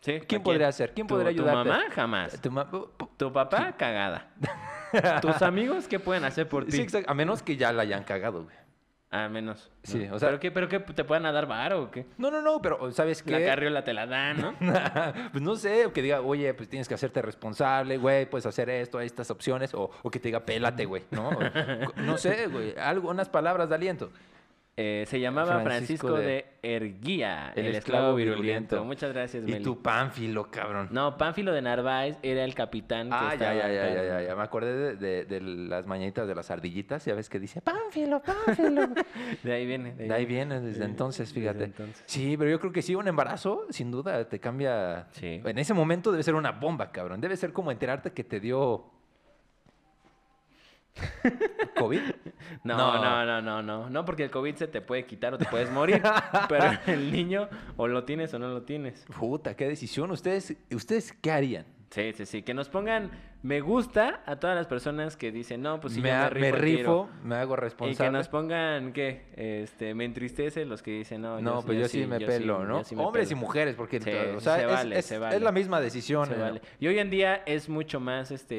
[0.00, 0.94] Sí, ¿a ¿Quién podría ser?
[0.94, 1.62] ¿Quién ¿Tu- podría ayudarte?
[1.62, 2.40] Tu mamá, jamás.
[2.40, 2.70] Tu ma-
[3.32, 4.28] papá, cagada.
[5.20, 6.72] Tus amigos, ¿qué pueden hacer por ti?
[6.72, 7.10] Sí, exacto.
[7.10, 8.56] A menos que ya la hayan cagado, güey.
[9.12, 9.70] A menos.
[9.82, 10.14] Sí, ¿no?
[10.14, 12.06] o sea- ¿Pero qué, pero qué, te puedan dar varo o qué?
[12.16, 13.32] No, no, no, pero ¿sabes qué?
[13.40, 14.54] La carriola te la dan, ¿no?
[15.32, 18.98] pues no sé, que diga, oye, pues tienes que hacerte responsable, güey, puedes hacer esto,
[18.98, 21.28] hay estas opciones, o, o que te diga, pélate, güey, ¿no?
[21.96, 24.12] O- no sé, güey, algo, unas palabras de aliento.
[24.82, 26.46] Eh, se llamaba Francisco Francisco, de- de...
[26.62, 28.42] Erguía, El el, esclavo esclavo virulento.
[28.42, 28.84] virulento.
[28.84, 29.64] Muchas gracias, Y Meli.
[29.64, 30.88] tu pánfilo, cabrón.
[30.90, 34.36] No, Pánfilo de Narváez era el capitán que Ah, ya, estaba ya, ya, ya, ya.
[34.36, 38.22] Me acordé de, de- de las mañanitas de las ardillitas, ya ves que dice, pánfilo,
[38.22, 38.88] pánfilo.
[39.42, 39.94] De ahí viene.
[39.94, 41.64] De ahí viene desde entonces, Desde fíjate.
[41.64, 42.02] entonces.
[42.06, 45.08] Sí, pero yo creo que sí, un embarazo, sin duda, te cambia.
[45.12, 45.40] Sí.
[45.44, 47.20] En ese momento debe ser una bomba, cabrón.
[47.20, 48.90] Debe ser como enterarte que te dio.
[51.78, 52.00] ¿COVID?
[52.64, 53.24] No, No.
[53.24, 56.02] no, no, no, no, porque el COVID se te puede quitar o te puedes morir,
[56.48, 59.04] pero el niño o lo tienes o no lo tienes.
[59.18, 60.10] Puta, qué decisión.
[60.10, 61.64] ¿Ustedes, ¿ustedes qué harían?
[61.90, 63.10] Sí, sí, sí, que nos pongan
[63.42, 66.52] me gusta a todas las personas que dicen, no, pues si me, yo me me
[66.52, 67.02] rifo, tiro".
[67.04, 68.10] rifo, me hago Y que responsable.
[68.12, 69.22] nos pongan, ¿qué?
[69.34, 72.78] Este, me entristece los que dicen, no, No, pues yo, sí, me pelo, ¿no?
[72.78, 73.40] yo sí me Hombres y pelo".
[73.46, 75.40] mujeres, porque Sí, o sea, se es, vale, es- se es vale.
[75.40, 76.26] la misma decisión.
[76.26, 76.42] Se ¿no?
[76.42, 76.60] vale.
[76.78, 78.56] Y hoy en día es mucho más este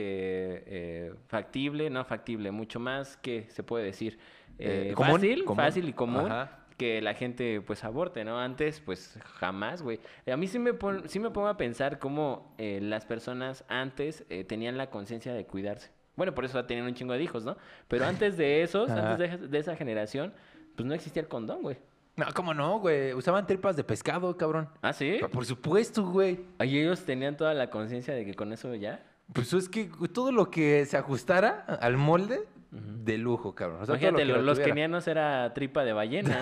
[0.65, 4.17] eh, factible, no factible, mucho más que se puede decir
[4.57, 5.63] Eh, eh, común, fácil, común.
[5.63, 6.57] fácil y común Ajá.
[6.81, 8.39] Que la gente pues aborte, ¿no?
[8.39, 9.99] Antes pues jamás, güey.
[10.31, 14.25] A mí sí me, pon- sí me pongo a pensar cómo eh, las personas antes
[14.29, 15.91] eh, tenían la conciencia de cuidarse.
[16.15, 17.55] Bueno, por eso tenían un chingo de hijos, ¿no?
[17.87, 20.33] Pero antes de esos, antes de, de esa generación,
[20.75, 21.77] pues no existía el condón, güey.
[22.15, 23.13] No, ¿cómo no, güey?
[23.13, 24.67] Usaban tripas de pescado, cabrón.
[24.81, 25.19] ¿Ah, sí?
[25.31, 26.39] Por supuesto, güey.
[26.61, 29.05] ¿Y ellos tenían toda la conciencia de que con eso ya?
[29.33, 32.41] Pues es que todo lo que se ajustara al molde,
[32.71, 33.81] de lujo, cabrón.
[33.81, 34.71] O sea, Imagínate, lo los tuviera.
[34.71, 36.39] kenianos era tripa de ballena,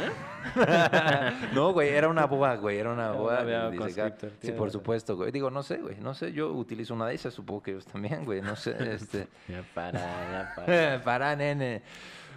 [0.56, 0.66] ¿no?
[1.56, 3.42] no, güey, era una boa, güey, era una Era boa.
[3.42, 5.32] una boa Sí, por supuesto, güey.
[5.32, 8.26] Digo, no sé, güey, no sé, yo utilizo una de esas, supongo que ellos también,
[8.26, 9.28] güey, no sé, este...
[9.48, 11.02] ya para, ya para.
[11.04, 11.82] Para, nene.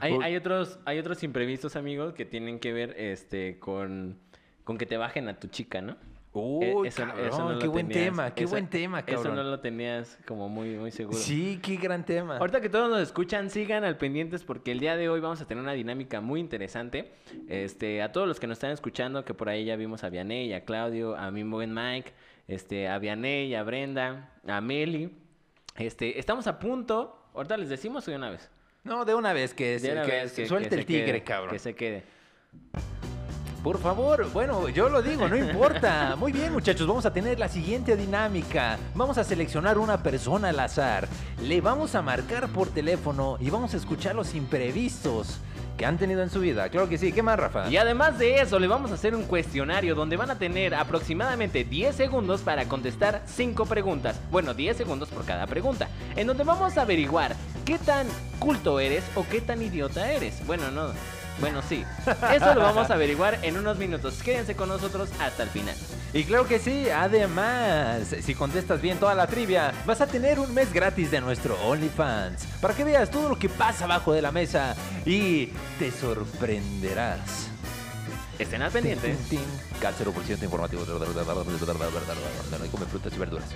[0.00, 4.16] Hay, hay otros, hay otros imprevistos, amigos, que tienen que ver este con,
[4.64, 5.96] con que te bajen a tu chica, ¿no?
[6.34, 8.04] Eh, Uy, eso- cabrón, eso no qué buen tenías.
[8.06, 9.36] tema, qué Eso- buen tema, Eso cabrón.
[9.36, 11.18] no lo tenías como muy, muy seguro.
[11.18, 12.38] Sí, qué gran tema.
[12.38, 15.46] Ahorita que todos nos escuchan, sigan al pendientes porque el día de hoy vamos a
[15.46, 17.12] tener una dinámica muy interesante.
[17.48, 20.54] Este, a todos los que nos están escuchando, que por ahí ya vimos a Vianey,
[20.54, 22.12] a Claudio, a mi buen Mike,
[22.48, 25.10] este, a Vianey, a Brenda, a Meli.
[25.76, 27.18] Este, estamos a punto.
[27.34, 28.50] Ahorita les decimos o de una vez.
[28.84, 31.50] No, de una vez que, vez que- suelte que el tigre, quede, cabrón.
[31.52, 32.04] Que se quede.
[33.62, 36.16] Por favor, bueno, yo lo digo, no importa.
[36.16, 38.76] Muy bien, muchachos, vamos a tener la siguiente dinámica.
[38.96, 41.06] Vamos a seleccionar una persona al azar.
[41.40, 45.38] Le vamos a marcar por teléfono y vamos a escuchar los imprevistos
[45.76, 46.68] que han tenido en su vida.
[46.70, 47.12] Claro que sí.
[47.12, 47.70] ¿Qué más, Rafa?
[47.70, 51.62] Y además de eso, le vamos a hacer un cuestionario donde van a tener aproximadamente
[51.62, 54.20] 10 segundos para contestar 5 preguntas.
[54.32, 55.86] Bueno, 10 segundos por cada pregunta.
[56.16, 58.08] En donde vamos a averiguar qué tan
[58.40, 60.44] culto eres o qué tan idiota eres.
[60.48, 60.88] Bueno, no.
[61.42, 61.84] Bueno, sí.
[62.32, 64.22] Eso lo vamos a averiguar en unos minutos.
[64.22, 65.74] Quédense con nosotros hasta el final.
[66.14, 70.54] Y claro que sí, además, si contestas bien toda la trivia, vas a tener un
[70.54, 72.44] mes gratis de nuestro OnlyFans.
[72.60, 75.46] Para que veas todo lo que pasa abajo de la mesa y
[75.80, 77.48] te sorprenderás.
[78.38, 79.16] Estén al pendiente.
[79.80, 80.84] Cal 0% informativo.
[82.70, 83.48] Come frutas y verduras.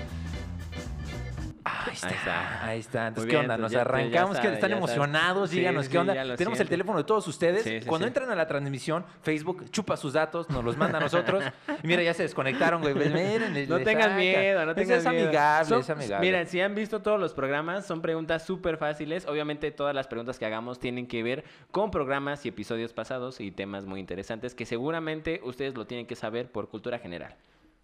[2.03, 2.13] Ahí está.
[2.13, 2.67] Ahí está.
[2.67, 3.07] Ahí está.
[3.09, 3.57] Entonces, Muy ¿qué bien, onda?
[3.63, 4.37] Nos ya- arrancamos.
[4.37, 5.51] sabe, están emocionados.
[5.51, 6.37] Sí, Díganos sí, qué onda.
[6.37, 7.63] Tenemos el teléfono de todos ustedes.
[7.63, 11.45] Sí, Cuando entran a la transmisión, Facebook chupa sus datos, nos los manda a nosotros.
[11.83, 12.95] Y mira, ya se desconectaron, güey.
[12.95, 14.17] Pues, miren, No le tengan saca.
[14.17, 15.25] miedo, no Es- tengan Es miedo.
[15.25, 16.27] amigable, Son- es amigable.
[16.27, 19.27] Miren, si han visto todos los programas, son preguntas súper fáciles.
[19.27, 23.51] Obviamente todas las preguntas que hagamos tienen que ver con programas y episodios pasados y
[23.51, 27.35] temas muy interesantes que seguramente ustedes lo tienen que saber por cultura general.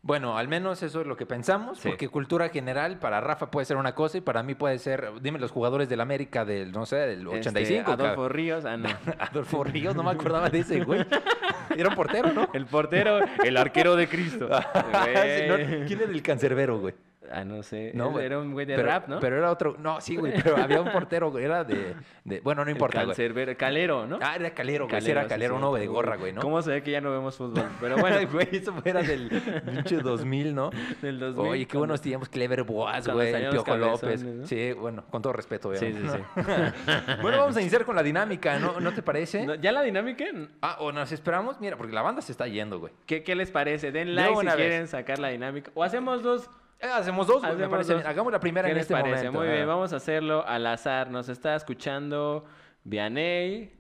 [0.05, 1.89] Bueno, al menos eso es lo que pensamos, Sí.
[1.89, 5.39] porque cultura general para Rafa puede ser una cosa y para mí puede ser, dime
[5.39, 7.63] los jugadores del América del, no sé, del 85.
[7.63, 8.31] Este, Adolfo cabrón.
[8.31, 8.89] Ríos, ah, no.
[9.21, 11.07] Adolfo Ríos, no me acordaba de ese, güey.
[11.77, 12.49] Era un portero, ¿no?
[12.53, 14.49] El portero, el arquero de Cristo.
[14.83, 15.87] Sí, no, Güey.
[15.87, 16.95] ¿Quién era el cancerbero, güey?
[17.31, 17.93] Ah, no sé.
[17.95, 18.27] No, güey.
[18.27, 19.21] Era un güey de pero, rap, ¿no?
[19.21, 19.77] Pero era otro.
[19.79, 21.45] No, sí, güey, pero había un portero, güey.
[21.45, 21.95] Era de.
[22.25, 23.17] de- bueno, no El importa, güey.
[23.17, 24.19] cancerbero- Calero, ¿no?
[24.21, 25.01] Ah, era Calero, güey.
[25.01, 25.59] sí, era sí, Calero, sí.
[25.59, 26.41] uno de gorra, güey, ¿no?
[26.41, 27.65] ¿Cómo se ve que ya no vemos fútbol?
[27.81, 29.29] Pero bueno, güey, eso era del
[29.65, 30.71] pinche 2000, ¿no?
[31.01, 31.51] del 2000.
[31.53, 34.25] Oye, qué buenos teníamos Clever Boas, güey, el Piojo López.
[34.45, 36.19] Sí, bueno, con todo respeto, Sí, obviamente.
[36.19, 36.43] sí, sí.
[37.23, 38.81] bueno, vamos a iniciar con la dinámica, ¿no?
[38.81, 39.47] ¿No te parece?
[39.47, 40.25] No, ¿Ya la dinámica?
[40.61, 42.93] Ah, o nos esperamos, mira, porque la banda se está yendo, güey.
[43.07, 43.91] ¿Qué, qué les parece?
[43.93, 44.55] Den De like si vez.
[44.57, 45.71] quieren sacar la dinámica.
[45.75, 46.49] O hacemos dos.
[46.83, 48.03] Eh, hacemos dos, me parece dos.
[48.03, 48.07] bien.
[48.11, 49.31] Hagamos la primera ¿Qué en les este parece?
[49.31, 49.39] momento.
[49.39, 49.53] Muy ah.
[49.53, 51.11] bien, vamos a hacerlo al azar.
[51.11, 52.45] Nos está escuchando
[52.83, 53.79] Vianey.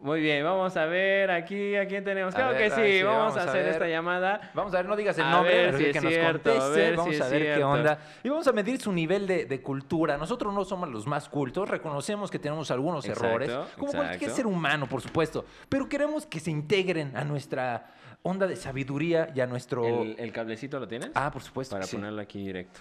[0.00, 2.32] Muy bien, vamos a ver aquí a quién tenemos.
[2.32, 4.52] A Claro ver, que sí, vamos, vamos a hacer esta llamada.
[4.54, 7.20] Vamos a ver, no digas el A nombre, ver que nos a conteste, ver vamos
[7.20, 7.98] a ver qué onda.
[8.22, 10.16] Y vamos a medir su nivel de, de cultura.
[10.16, 14.46] Nosotros no somos los más cultos, reconocemos que tenemos algunos Exacto, errores, como cualquier ser
[14.46, 17.90] humano, por supuesto, pero queremos que se integren a nuestra
[18.22, 19.84] onda de sabiduría y a nuestro...
[19.86, 21.10] ¿El, el cablecito lo tienes?
[21.14, 21.74] Ah, por supuesto.
[21.74, 21.96] Para que sí.
[21.96, 22.80] ponerlo aquí directo.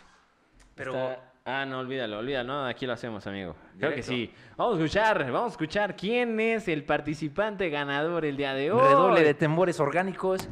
[0.75, 2.45] Pero- Está- Ah, no, olvídalo, olvídalo.
[2.53, 3.55] No, aquí lo hacemos, amigo.
[3.79, 4.29] Creo que sí.
[4.57, 8.81] Vamos a escuchar, vamos a escuchar quién es el participante ganador el día de hoy.
[8.81, 10.45] Redoble de tambores orgánicos.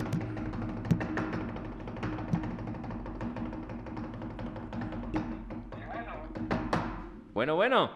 [7.34, 7.90] Bueno, bueno.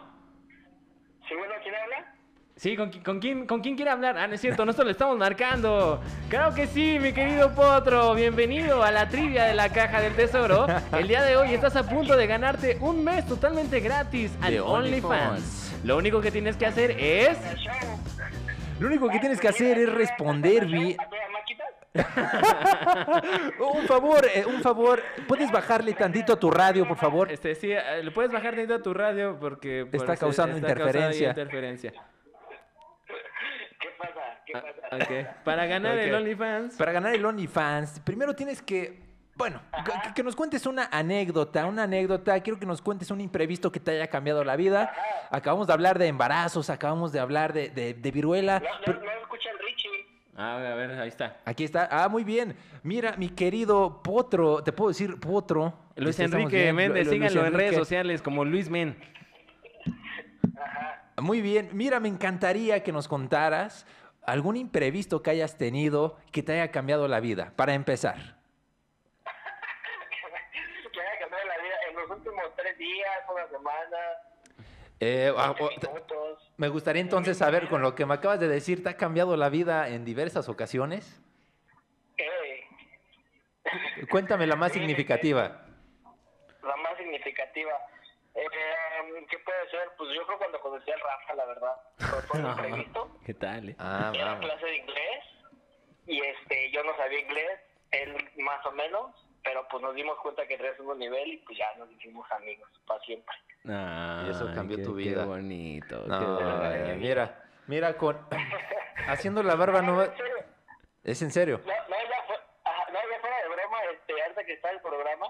[1.27, 2.13] Sí, bueno, ¿quién habla?
[2.59, 4.17] Sí, ¿con, con quién, ¿con quién quiere hablar?
[4.17, 6.01] Ah, no es cierto, nosotros le estamos marcando.
[6.27, 8.13] Claro que sí, mi querido Potro.
[8.15, 10.67] Bienvenido a la trivia de la Caja del Tesoro.
[10.91, 15.79] El día de hoy estás a punto de ganarte un mes totalmente gratis al OnlyFans.
[15.85, 17.37] Lo único que tienes que hacer es...
[18.77, 20.97] Lo único que tienes que hacer es responder bien.
[23.73, 25.01] Un favor, eh, un favor.
[25.27, 27.31] ¿Puedes bajarle tantito a tu radio, por favor?
[27.31, 29.87] Este, sí, eh, le puedes bajar tantito a tu radio porque...
[29.89, 31.29] por- Está se- causando está causando interferencia.
[31.29, 31.93] interferencia.
[34.51, 34.53] ¿Qué
[34.89, 35.05] pasa?
[35.07, 35.35] ¿Qué Ah.
[35.43, 36.13] Para ganar el.
[36.15, 36.75] OnlyFans...
[36.75, 38.99] Para ganar el OnlyFans, primero tienes que,
[39.35, 42.39] bueno, que, que nos cuentes una anécdota, una anécdota.
[42.41, 44.91] Quiero que nos cuentes un imprevisto que te haya cambiado la vida.
[45.29, 48.59] Acabamos de hablar de embarazos, acabamos de hablar de, de, de viruela.
[48.59, 49.89] No, no, pero- no escuchan Richie.
[50.35, 51.37] Ah, a ver, ahí está.
[51.45, 51.87] Aquí está.
[51.91, 52.55] Ah, muy bien.
[52.83, 55.73] Mira, mi querido Potro, te puedo decir Potro.
[55.97, 56.71] Luis Este, Enrique.
[56.73, 58.95] Méndez, síganlo en redes sociales como Luis Men.
[61.21, 61.69] Muy bien.
[61.73, 63.85] Mira, me encantaría que nos contaras
[64.23, 68.15] algún imprevisto que hayas tenido que te haya cambiado la vida, para empezar.
[70.93, 73.97] que haya cambiado la vida en los últimos tres días, una semana,
[75.01, 76.51] Eh, ah, 15 te- minutos.
[76.57, 79.49] me gustaría entonces saber, con lo que me acabas de decir, ¿te ha cambiado la
[79.49, 81.21] vida en diversas ocasiones?
[82.17, 82.63] Eh,
[84.09, 85.65] Cuéntame la más significativa.
[86.63, 87.71] la más significativa.
[88.41, 89.89] Eh, ¿Qué puede ser?
[89.97, 91.75] Pues yo creo cuando conocí al Rafa, la verdad.
[92.27, 93.17] Fue- imprevisto.
[93.25, 93.69] ¿Qué tal?
[93.69, 93.75] eh?
[93.79, 94.45] Ah, Era vamos.
[94.45, 95.23] clase de inglés
[96.07, 97.59] y este yo no sabía inglés,
[97.91, 99.11] él más o menos,
[99.43, 102.69] pero pues nos dimos cuenta que traes un nivel y pues ya nos hicimos amigos
[102.87, 103.35] para siempre.
[103.65, 105.21] Ay, Y eso cambió qué- tu vida.
[105.23, 106.03] Qué bonito.
[106.05, 106.95] qué bonito.
[106.97, 108.17] mira, mira, con
[109.07, 110.01] haciendo la barba no
[111.03, 111.61] es en serio.
[111.65, 114.81] No, no, ya, fue, ajá, no, ya fuera de broma, este, ahorita que está el
[114.81, 115.25] programa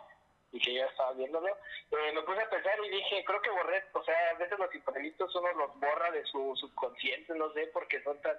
[0.51, 3.83] y que ya estaba viéndolo, eh, me puse a pensar y dije, creo que borré,
[3.93, 8.01] o sea, a veces los imprevistos uno los borra de su subconsciente, no sé, porque
[8.03, 8.35] son tan,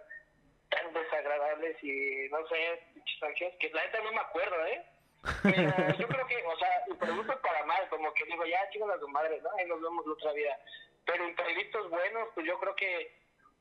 [0.69, 2.83] tan desagradables y no sé,
[3.23, 4.85] ansias, que la neta no me acuerdo, ¿eh?
[5.43, 5.63] Pero
[5.99, 9.09] yo creo que, o sea, imprevistos para mal, como que digo, ya chingan a su
[9.09, 9.51] madre, ¿no?
[9.59, 10.59] Ahí nos vemos la otra vida.
[11.05, 13.17] Pero imprevistos buenos, pues yo creo que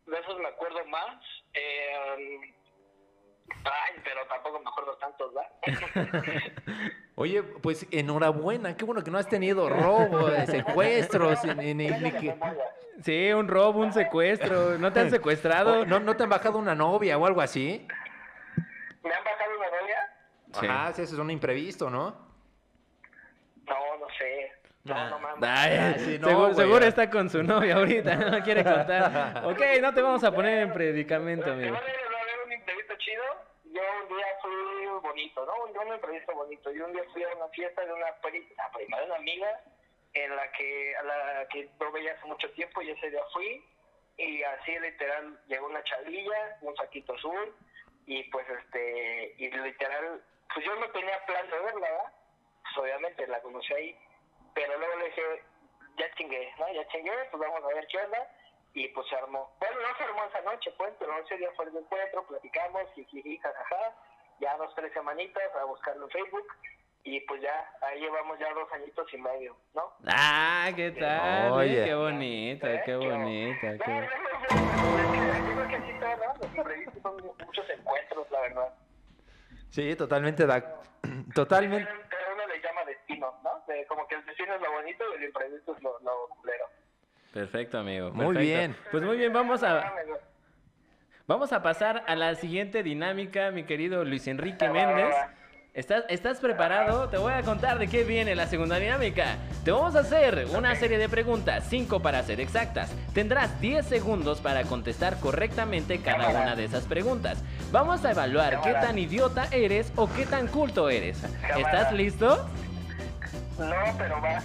[0.05, 1.21] de esos me acuerdo más.
[1.53, 2.55] Eh,
[3.65, 5.51] Ay, pero tampoco me acuerdo tantos, ¿verdad?
[7.21, 12.33] Oye, pues enhorabuena, qué bueno que no has tenido robo, secuestros, ni, ni- ni que-
[13.03, 14.77] Sí, un robo, un secuestro.
[14.77, 15.85] ¿No te han secuestrado?
[15.85, 17.85] no, no te han bajado una novia o algo así.
[19.03, 19.97] ¿Me han bajado una novia?
[20.61, 20.65] Sí.
[20.65, 22.15] Ajá, sí, eso es un imprevisto, ¿no?
[23.67, 24.53] No, no sé.
[24.85, 25.49] No, no mames.
[25.49, 29.43] Ay, Ah, sí, no, seguro, está con su novia ahorita, no quiere contar.
[29.45, 31.73] Ok, no te vamos a poner en predicamento, Te amigo.
[31.73, 33.23] ver- va a haber un imprevisto chido.
[33.65, 35.53] Yo un día fui bonito, ¿no?
[35.65, 36.71] Un, un imprevisto bonito.
[36.71, 39.61] Yo un día fui a una fiesta de una prima de una amiga
[40.13, 43.63] en la que a la que no veía hace mucho tiempo y ese día fui
[44.17, 47.55] y así literal llegó una chavilla, un saquito azul
[48.05, 50.21] y pues este y literal
[50.53, 52.13] pues yo no tenía plan de verla, ¿verdad?
[52.63, 53.99] Pues obviamente la conocí ahí,
[54.53, 55.21] pero luego le dije
[55.97, 56.71] ya chingué, ¿no?
[56.73, 58.27] Ya chingué, pues vamos a ver qué onda
[58.73, 59.51] y pues se armó.
[59.59, 63.37] Bueno, no se armó esa noche, pues, pero ese día fue el encuentro, platicamos, jiji,
[63.37, 63.95] jajaja,
[64.39, 66.47] ya dos, tres semanitas a buscarlo en Facebook
[67.03, 69.93] y pues ya, ahí llevamos ya dos añitos y medio, ¿no?
[70.07, 71.51] Ah, ¿qué tal?
[71.53, 71.81] Oye.
[71.81, 71.85] eh?
[71.85, 72.81] Qué bonito, ¿Eh?
[72.85, 73.65] qué bonito.
[73.67, 76.45] No, qué- no, no, no, yo creo que así todo, ¿no?
[76.45, 78.73] Los imprevistos son muchos encuentros, la verdad.
[79.71, 80.63] Sí, totalmente da,
[81.33, 81.89] totalmente.
[82.09, 83.63] Pero, uno le llama destino, ¿no?
[83.67, 86.65] De- como que el destino es lo bonito y el imprevisto es lo, lo culero.
[87.33, 88.09] Perfecto, amigo.
[88.11, 88.39] Muy perfecto.
[88.41, 88.75] bien.
[88.91, 89.93] Pues muy bien, vamos a.
[91.29, 95.13] vamos a pasar a la siguiente dinámica, mi querido Luis Enrique Méndez.
[95.75, 97.07] ¿Estás, ¿Estás preparado?
[97.07, 99.35] Te voy a contar de qué viene la segunda dinámica.
[99.63, 102.91] Te vamos a hacer una serie de preguntas, 5 para ser exactas.
[103.13, 107.43] Tendrás 10 segundos para contestar correctamente cada una de esas preguntas.
[107.71, 111.23] Vamos a evaluar qué tan idiota eres o qué tan culto eres.
[111.55, 112.49] ¿Estás listo?
[113.59, 114.41] No, pero va.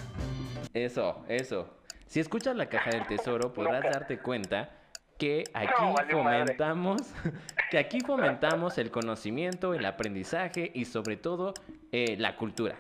[0.75, 1.67] Eso, eso.
[2.07, 4.84] Si escuchas la caja del tesoro, podrás darte cuenta
[5.19, 7.03] que aquí No, fomentamos,
[7.71, 11.55] que aquí fomentamos el conocimiento, el aprendizaje y sobre todo
[11.93, 12.77] eh, la cultura.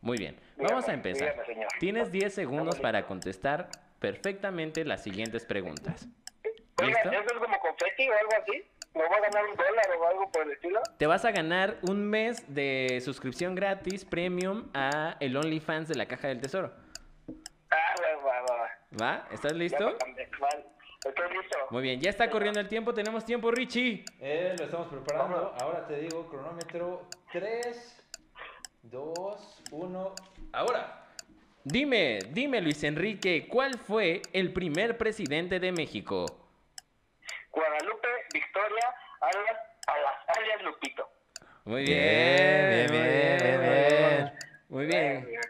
[0.00, 1.44] Muy bien, vamos a empezar.
[1.46, 1.66] dígame.
[1.78, 6.08] Tienes 10 segundos para contestar perfectamente las siguientes preguntas.
[6.82, 7.10] ¿Listo?
[7.10, 8.64] ¿eso es como confeti o algo así?
[8.94, 10.80] ¿Me voy a ganar un dólar o algo por el estilo?
[10.98, 16.06] Te vas a ganar un mes de suscripción gratis premium a el OnlyFans de la
[16.06, 16.72] caja del tesoro.
[17.70, 18.68] Ah, va, va, va.
[19.00, 19.28] ¿Va?
[19.30, 19.96] ¿Estás Ya listo?
[20.40, 20.71] Vale.
[21.04, 21.58] Estoy listo.
[21.70, 24.04] Muy bien, ya está corriendo el tiempo, tenemos tiempo, Richie.
[24.20, 25.54] Eh, lo estamos preparando.
[25.60, 28.06] Ahora te digo, cronómetro 3,
[28.82, 30.14] 2, 1.
[30.52, 30.98] Ahora.
[31.64, 36.26] Dime, dime Luis Enrique, ¿cuál fue el primer presidente de México?
[37.52, 41.08] Guadalupe, Victoria, alias, alias, alias Lupito.
[41.64, 44.32] Muy Bien, bien, bien, muy bien, bien, bien.
[44.68, 45.40] Muy bien.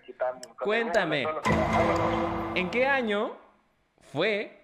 [0.60, 1.26] Cuéntame.
[2.54, 3.34] ¿En qué año
[4.12, 4.61] fue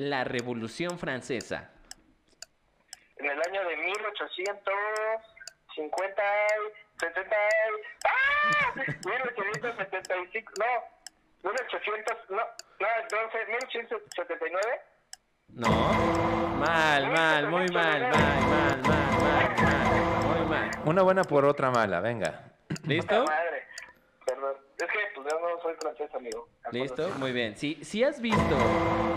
[0.00, 1.70] la Revolución Francesa?
[3.16, 7.38] En el año de 1850, y- 70, y-
[8.08, 8.72] ¡ah!
[9.04, 10.64] 1875, no,
[11.50, 12.42] 1800, no, no,
[13.02, 14.80] entonces 1879.
[15.48, 15.68] No.
[16.60, 20.24] Mal, mal, muy mal, mal, mal, mal, mal, mal.
[20.24, 20.70] Muy mal.
[20.86, 22.44] Una buena por otra mala, venga.
[22.84, 23.24] ¿Listo?
[23.24, 23.66] Madre.
[24.24, 24.56] Perdón.
[24.78, 25.09] Es que
[25.62, 26.48] soy francés, amigo.
[26.72, 27.08] ¿Listo?
[27.18, 27.56] Muy bien.
[27.56, 28.56] Si, si has visto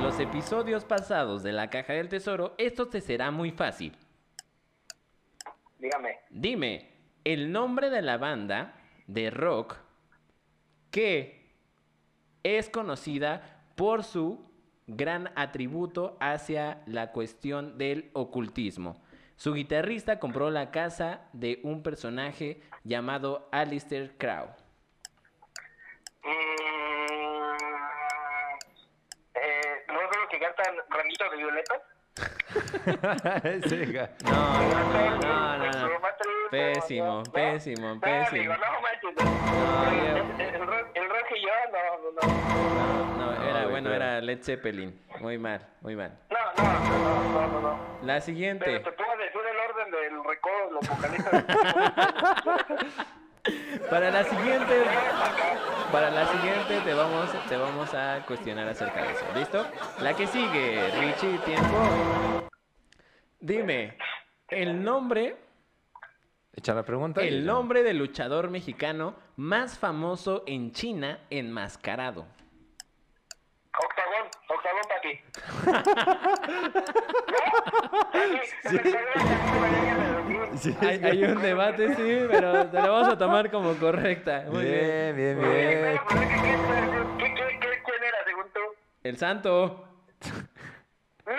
[0.02, 3.98] los episodios pasados de la Caja del Tesoro, esto te será muy fácil.
[5.78, 6.20] dígame.
[6.30, 6.92] Dime,
[7.24, 8.76] el nombre de la banda
[9.08, 9.78] de rock
[10.92, 11.52] que
[12.44, 14.52] es conocida por su
[14.88, 19.02] gran atributo hacia la cuestión del ocultismo.
[19.36, 24.48] Su guitarrista compró la casa de un personaje llamado Alistair Crow.
[26.24, 26.30] Mm,
[29.34, 31.76] eh, ¿No es lo que cantan Ramito de Violeta?
[33.68, 33.80] Sí,
[34.26, 35.90] No, no, no, no, no.
[36.52, 38.54] Pésimo, pésimo, pésimo.
[38.54, 38.58] El-
[41.10, 42.24] rock- y yo, no, no, no.
[43.18, 45.02] No, era, bueno, pero- era Led Zeppelin.
[45.20, 46.12] Muy mal, muy mal.
[46.30, 46.90] No, no, no,
[47.32, 47.72] no, no, no.
[48.04, 48.80] La Pero siguiente.
[48.80, 51.46] te puedo decir el orden del recodo, los vocalistas.
[53.90, 54.84] Para la siguiente,
[55.92, 59.26] para la siguiente te vamos, te vamos a cuestionar acerca de eso.
[59.36, 59.66] ¿Listo?
[60.00, 62.48] La que sigue, Richie, tiempo.
[63.42, 63.98] Dime,
[64.48, 65.36] el nombre,
[66.56, 67.22] Echa la pregunta.
[67.22, 67.46] el ya.
[67.52, 72.26] nombre del luchador mexicano más famoso en China enmascarado.
[73.76, 75.20] Octagón, octagón, papi.
[78.70, 78.78] Sí.
[78.78, 78.94] Sí.
[80.58, 84.46] Sí, Hay, hay un debate, sí, pero te lo vamos a tomar como correcta.
[84.50, 85.16] Muy bien.
[85.16, 86.00] Bien, bien, bien.
[87.18, 88.60] ¿Qué, qué, qué, quién era, según tú?
[89.04, 89.88] El santo.
[91.26, 91.32] No,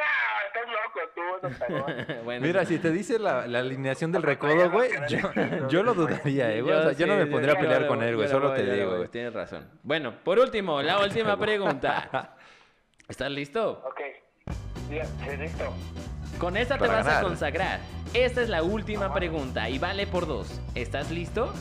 [0.46, 2.06] estás loco, tú, octagón.
[2.24, 5.18] bueno, Mira, si te dice la, la alineación del recodo, güey, yo,
[5.68, 6.74] yo lo dudaría, eh, güey.
[6.74, 8.26] O sea, yo no me pondría a yo pelear lo- con él, güey.
[8.28, 9.08] yo lo Solo voy, te yo digo, güey.
[9.08, 9.68] Tienes razón.
[9.82, 12.34] Bueno, por último, la última pregunta.
[13.06, 13.82] ¿Estás listo?
[13.86, 14.00] Ok.
[14.90, 15.70] Ya, sí, listo.
[16.38, 17.80] Con esta te vas a consagrar.
[18.12, 20.60] Esta es la última pregunta y vale por dos.
[20.74, 21.52] ¿Estás listo?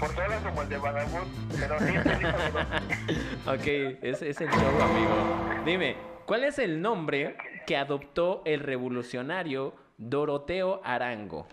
[0.00, 1.94] Por todas como el de Badabun, pero sí.
[3.46, 5.62] Ok, ese es el show, amigo.
[5.64, 7.36] Dime, ¿cuál es el nombre
[7.66, 11.46] que adoptó el revolucionario Doroteo Arango?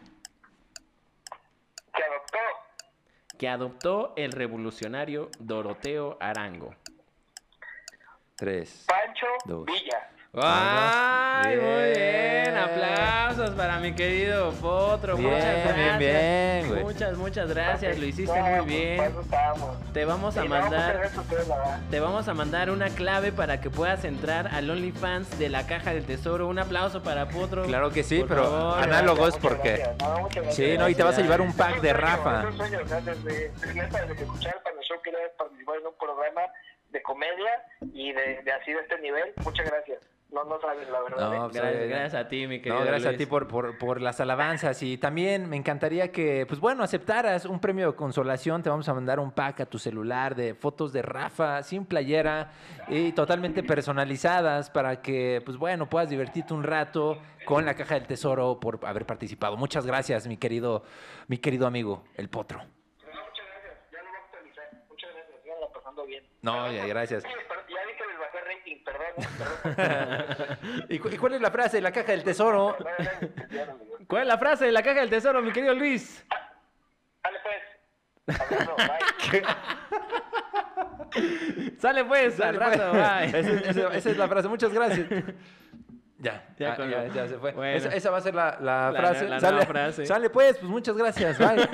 [1.93, 2.37] Que adoptó
[3.37, 6.73] Que adoptó el revolucionario Doroteo Arango.
[8.35, 8.85] Tres.
[8.87, 9.65] Pancho Dos.
[9.65, 10.09] Villa.
[10.33, 12.19] ¡Ay, muy bien!
[12.43, 12.57] Bien.
[12.57, 15.15] Aplausos para mi querido Potro.
[15.17, 15.99] Bien, muchas bien, gracias.
[15.99, 16.83] bien, güey.
[16.83, 17.97] Muchas, muchas gracias.
[17.97, 18.97] Lo hiciste muy pues, bien.
[18.97, 19.93] para eso estábamos.
[19.93, 20.93] Te vamos a muchas mandar.
[20.97, 21.79] gracias a ustedes, la verdad.
[21.89, 25.93] Te vamos a mandar una clave para que puedas entrar al OnlyFans de la Caja
[25.93, 26.47] del Tesoro.
[26.47, 27.63] Un aplauso para Potro.
[27.63, 28.83] Claro que sí, Por pero favor.
[28.83, 29.83] análogos porque...
[29.99, 30.27] No.
[30.51, 32.43] Sí, no, y te vas a llevar un pack de Rafa.
[35.37, 36.41] Participar en un programa
[36.89, 37.51] de comedia
[37.93, 39.33] y de, de así de este nivel.
[39.43, 39.99] Muchas gracias.
[40.31, 41.17] No, no sabes la verdad.
[41.17, 41.39] No, ¿eh?
[41.49, 42.79] pues, Gracias, eh, gracias a ti, mi querido.
[42.79, 46.59] No, gracias a ti por, por, por las alabanzas y también me encantaría que, pues
[46.59, 48.61] bueno, aceptaras un premio de consolación.
[48.61, 52.51] Te vamos a mandar un pack a tu celular de fotos de Rafa sin playera
[52.87, 58.05] y totalmente personalizadas para que, pues bueno, puedas divertirte un rato con la caja del
[58.05, 59.57] tesoro por haber participado.
[59.57, 60.83] Muchas gracias, mi querido,
[61.27, 62.59] mi querido amigo, el potro.
[62.59, 63.91] No, muchas gracias.
[63.91, 64.69] Ya lo voy a actualizar.
[64.89, 65.71] Muchas gracias.
[65.73, 66.23] Pasando bien.
[66.43, 67.23] No, ya, gracias.
[67.23, 68.83] Sí, pero ya vi que les bajé rating.
[68.83, 68.98] Perdón.
[68.98, 68.98] perdón.
[70.89, 72.77] ¿Y, cu- y cuál es la frase de la caja del tesoro?
[74.07, 76.25] ¿Cuál es la frase de la Caja del Tesoro, mi querido Luis?
[77.23, 78.41] Dale pues.
[78.41, 78.75] Abrazo.
[78.75, 79.43] Bye.
[81.79, 83.31] Sale pues, al Sale, rato, pues.
[83.31, 83.39] bye.
[83.39, 84.47] Esa, esa- esa es la frase.
[84.47, 85.07] Muchas gracias.
[86.17, 87.51] Ya, Ya ya, con- ya, ya se fue.
[87.51, 87.77] Bueno.
[87.77, 89.27] Esa, esa va a ser la, la La- frase.
[89.29, 90.05] la sale, frase.
[90.07, 91.37] sale pues, pues muchas gracias.
[91.37, 91.69] Bye.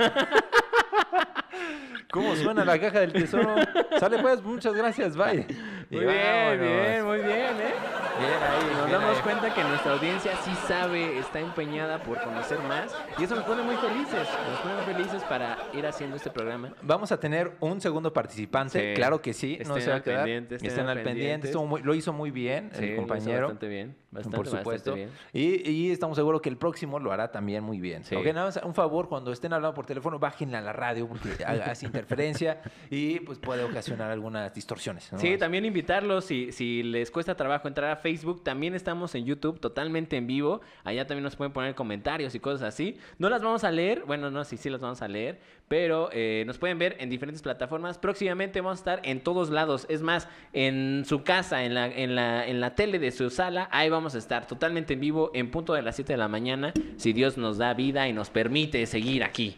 [2.12, 3.56] ¿Cómo suena la caja del tesoro?
[4.00, 5.15] Sale pues, muchas gracias.
[5.15, 5.48] Bye.
[5.89, 6.60] Muy bien, vámonos.
[6.60, 7.74] bien, muy bien, ¿eh?
[8.17, 9.24] Bien ahí, Nos bien damos ahí.
[9.24, 13.62] cuenta que nuestra audiencia sí sabe, está empeñada por conocer más y eso nos pone
[13.62, 16.74] muy felices, nos pone muy felices para ir haciendo este programa.
[16.82, 18.95] Vamos a tener un segundo participante, Sí.
[18.95, 20.17] claro que sí, no Estén se va a al quedar.
[20.19, 23.41] pendiente, estén Estén al pendiente, muy- lo hizo muy bien Sí, lo el hizo compañero.
[23.41, 24.91] Bastante bien, bastante, por supuesto.
[24.91, 25.54] bastante bien.
[25.65, 28.04] Y, y estamos seguros que el próximo lo hará también muy bien.
[28.06, 28.15] Sí.
[28.15, 31.69] Nada más un favor, cuando estén hablando por teléfono, bájenle a la radio porque ha-
[31.71, 35.12] hace interferencia y pues puede ocasionar algunas distorsiones.
[35.12, 35.19] ¿no?
[35.19, 40.15] Sí, también invitarlos, si, les cuesta trabajo entrar a Facebook, también estamos en YouTube totalmente
[40.15, 40.61] en vivo.
[40.85, 42.97] Allá también nos pueden poner comentarios y cosas así.
[43.19, 46.45] No las vamos a leer, bueno, no, sí, sí las vamos a leer, pero eh,
[46.47, 47.97] nos pueden ver en diferentes plataformas.
[47.97, 49.85] Próximamente vamos a estar en todos lados.
[49.89, 53.67] Es más, en su casa, en la, en la, en la tele de su sala,
[53.71, 56.71] ahí vamos a estar totalmente en vivo en punto de las 7 de la mañana,
[56.95, 59.57] si Dios nos da vida y nos permite seguir aquí.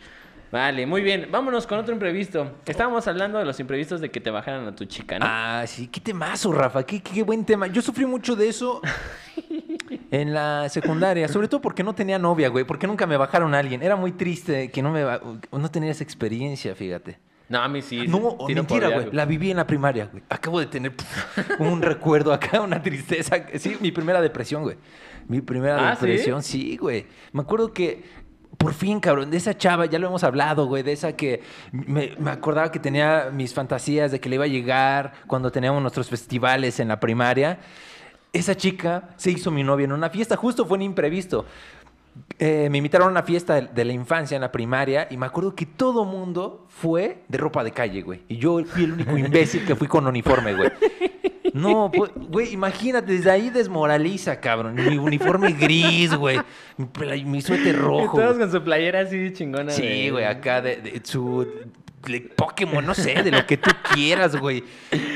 [0.51, 1.27] Vale, muy bien.
[1.29, 2.53] Vámonos con otro imprevisto.
[2.65, 5.25] Estábamos hablando de los imprevistos de que te bajaran a tu chica, ¿no?
[5.27, 7.67] Ah, sí, qué temazo, Rafa, qué, qué buen tema.
[7.67, 8.81] Yo sufrí mucho de eso
[10.11, 13.59] en la secundaria, sobre todo porque no tenía novia, güey, porque nunca me bajaron a
[13.59, 13.83] alguien.
[13.83, 15.03] Era muy triste que no me
[15.51, 17.19] no tenía esa experiencia, fíjate.
[17.49, 18.07] No, a mí sí.
[18.07, 19.09] No, mentira, güey.
[19.13, 20.21] La viví en la primaria, güey.
[20.29, 20.93] Acabo de tener
[21.59, 23.45] un recuerdo acá, una tristeza.
[23.57, 24.77] Sí, mi primera depresión, güey.
[25.27, 27.05] Mi primera ¿Ah, depresión, sí, güey.
[27.33, 28.03] Me acuerdo que
[28.57, 32.15] por fin, cabrón, de esa chava, ya lo hemos hablado, güey, de esa que me,
[32.25, 36.79] acordaba que tenía mis fantasías de que le iba a llegar cuando teníamos nuestros festivales
[36.79, 37.59] en la primaria.
[38.33, 41.45] Esa chica se hizo mi novia en una fiesta, justo fue un imprevisto.
[42.39, 45.27] Eh, me invitaron a una fiesta de, de la infancia en la primaria y me
[45.27, 48.23] acuerdo que todo mundo fue de ropa de calle, güey.
[48.27, 50.71] Y yo fui el único imbécil que fui con uniforme, güey.
[51.57, 54.75] No, pues, güey, imagínate, desde ahí desmoraliza, cabrón.
[54.75, 56.39] Mi uniforme gris, güey.
[56.77, 58.17] Mi, play- mi suéter rojo.
[58.17, 59.71] Todos con su playera así chingona.
[59.71, 61.47] Sí, güey, acá de, de su
[62.05, 64.63] de Pokémon, no sé, de lo que tú quieras, güey.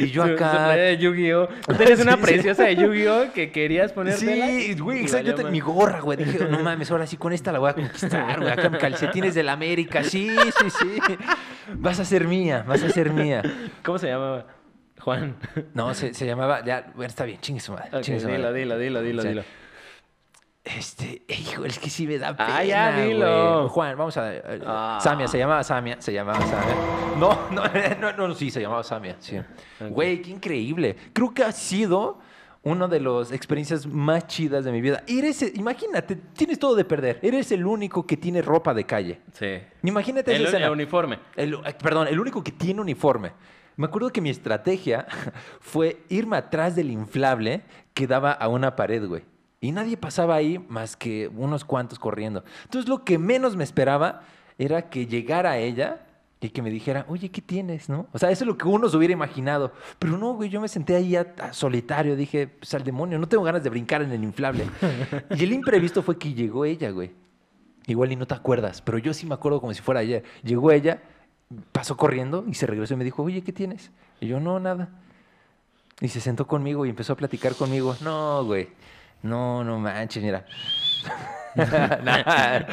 [0.01, 0.75] Y yo acá.
[0.75, 1.47] de Yu-Gi-Oh!
[1.65, 3.31] Tú tenías una preciosa de Yu-Gi-Oh!
[3.33, 4.47] que querías ponértela.
[4.47, 5.35] Sí, güey, exacto.
[5.35, 6.17] Ten- mi gorra, güey.
[6.17, 8.51] Dije, no mames, ahora sí con esta la voy a conquistar, güey.
[8.51, 10.03] Acá mis calcetines del América.
[10.03, 10.29] Sí,
[10.59, 11.01] sí, sí.
[11.75, 13.41] Vas a ser mía, vas a ser mía.
[13.85, 14.47] ¿Cómo se llamaba?
[15.01, 15.35] Juan.
[15.73, 16.63] No, se, se llamaba.
[16.63, 17.89] Ya, bueno, está bien, chingue su madre.
[17.93, 18.59] Ok, chingue su dilo, madre.
[18.59, 19.43] dilo, dilo, dilo.
[20.63, 22.57] Este, hijo, es que sí me da pena.
[22.57, 23.57] Ah, ya, dilo.
[23.61, 23.69] güey.
[23.69, 24.35] Juan, vamos a.
[24.35, 24.99] eh, Ah.
[25.01, 26.75] Samia, se llamaba Samia, se llamaba Samia.
[27.17, 27.63] No, no,
[28.13, 29.37] no, no, sí, se llamaba Samia, sí.
[29.89, 30.95] Güey, qué increíble.
[31.13, 32.19] Creo que ha sido
[32.61, 35.01] una de las experiencias más chidas de mi vida.
[35.07, 37.17] Eres, imagínate, tienes todo de perder.
[37.23, 39.19] Eres el único que tiene ropa de calle.
[39.33, 39.57] Sí.
[39.81, 40.67] Imagínate El, esa escena.
[40.67, 41.17] el uniforme.
[41.35, 43.31] El- eh, perdón, el único que tiene uniforme.
[43.81, 45.07] Me acuerdo que mi estrategia
[45.59, 47.63] fue irme atrás del inflable
[47.93, 49.23] que daba a una pared, güey.
[49.59, 52.43] Y nadie pasaba ahí más que unos cuantos corriendo.
[52.63, 54.21] Entonces lo que menos me esperaba
[54.57, 56.05] era que llegara ella
[56.39, 57.89] y que me dijera, oye, ¿qué tienes?
[57.89, 58.07] ¿No?
[58.11, 59.71] O sea, eso es lo que uno se hubiera imaginado.
[59.99, 62.15] Pero no, güey, yo me senté ahí a- a solitario.
[62.15, 64.65] Dije, pues al demonio, no tengo ganas de brincar en el inflable.
[65.37, 67.11] y el imprevisto fue que llegó ella, güey.
[67.87, 70.23] Igual y no te acuerdas, pero yo sí me acuerdo como si fuera ayer.
[70.43, 71.01] Llegó ella,
[71.71, 73.91] pasó corriendo y se regresó y me dijo, oye, ¿qué tienes?
[74.19, 74.89] Y yo, no, nada.
[75.99, 77.95] Y se sentó conmigo y empezó a platicar conmigo.
[78.01, 78.69] No, güey.
[79.21, 80.45] No, no manches, mira.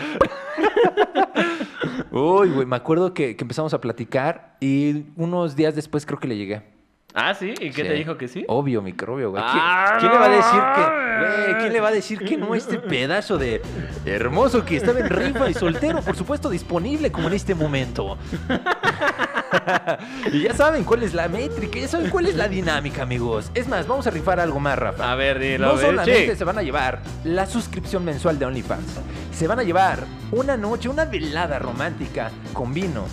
[2.10, 6.28] Uy, güey, me acuerdo que, que empezamos a platicar y unos días después creo que
[6.28, 6.77] le llegué.
[7.14, 7.54] Ah, sí.
[7.58, 7.88] ¿Y qué Sí.
[7.88, 8.44] te dijo que sí?
[8.48, 9.42] Obvio, microbio, güey.
[9.42, 11.44] ¿Qui- Ah, ¿Quién, le va a decir que, no.
[11.46, 13.62] güey, quién le va a decir que no este pedazo de
[14.04, 18.18] hermoso que estaba en rifa y soltero, por supuesto, disponible como en este momento?
[20.32, 23.50] y ya saben cuál es la métrica, ya saben cuál es la dinámica, amigos.
[23.54, 25.10] Es más, vamos a rifar algo más, Rafa.
[25.10, 25.66] A ver, dilo.
[25.68, 29.00] No ver, solamente se van a llevar la suscripción mensual de OnlyFans,
[29.32, 30.00] se van a llevar
[30.30, 33.06] una noche, una velada romántica con vino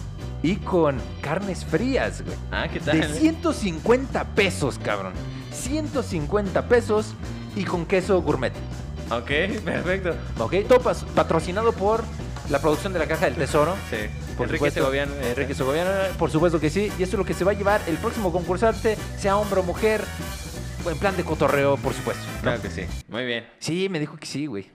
[0.46, 2.38] y con carnes frías, güey.
[2.52, 3.02] Ah, ¿qué tal?
[3.02, 5.14] De 150 pesos, cabrón.
[5.52, 7.14] 150 pesos
[7.56, 8.54] y con queso gourmet.
[9.10, 9.28] Ok,
[9.66, 10.16] perfecto.
[10.38, 10.54] ¿Ok?
[10.68, 10.80] Todo
[11.16, 12.04] patrocinado por
[12.50, 13.74] la producción de la Caja del Tesoro.
[13.90, 13.98] Sí.
[14.38, 14.80] Por Enrique supuesto.
[14.82, 15.14] Segoviano.
[15.24, 15.90] Enrique Segoviano,
[16.20, 16.92] por supuesto que sí.
[17.00, 19.64] Y eso es lo que se va a llevar el próximo concursante, sea hombre o
[19.64, 20.04] mujer.
[20.88, 22.24] En plan de cotorreo, por supuesto.
[22.36, 22.42] ¿no?
[22.44, 22.84] Claro que sí.
[23.08, 23.48] Muy bien.
[23.58, 24.70] Sí, me dijo que sí, güey.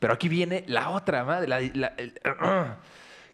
[0.00, 1.46] Pero aquí viene la otra, madre.
[1.46, 2.14] la- la- el-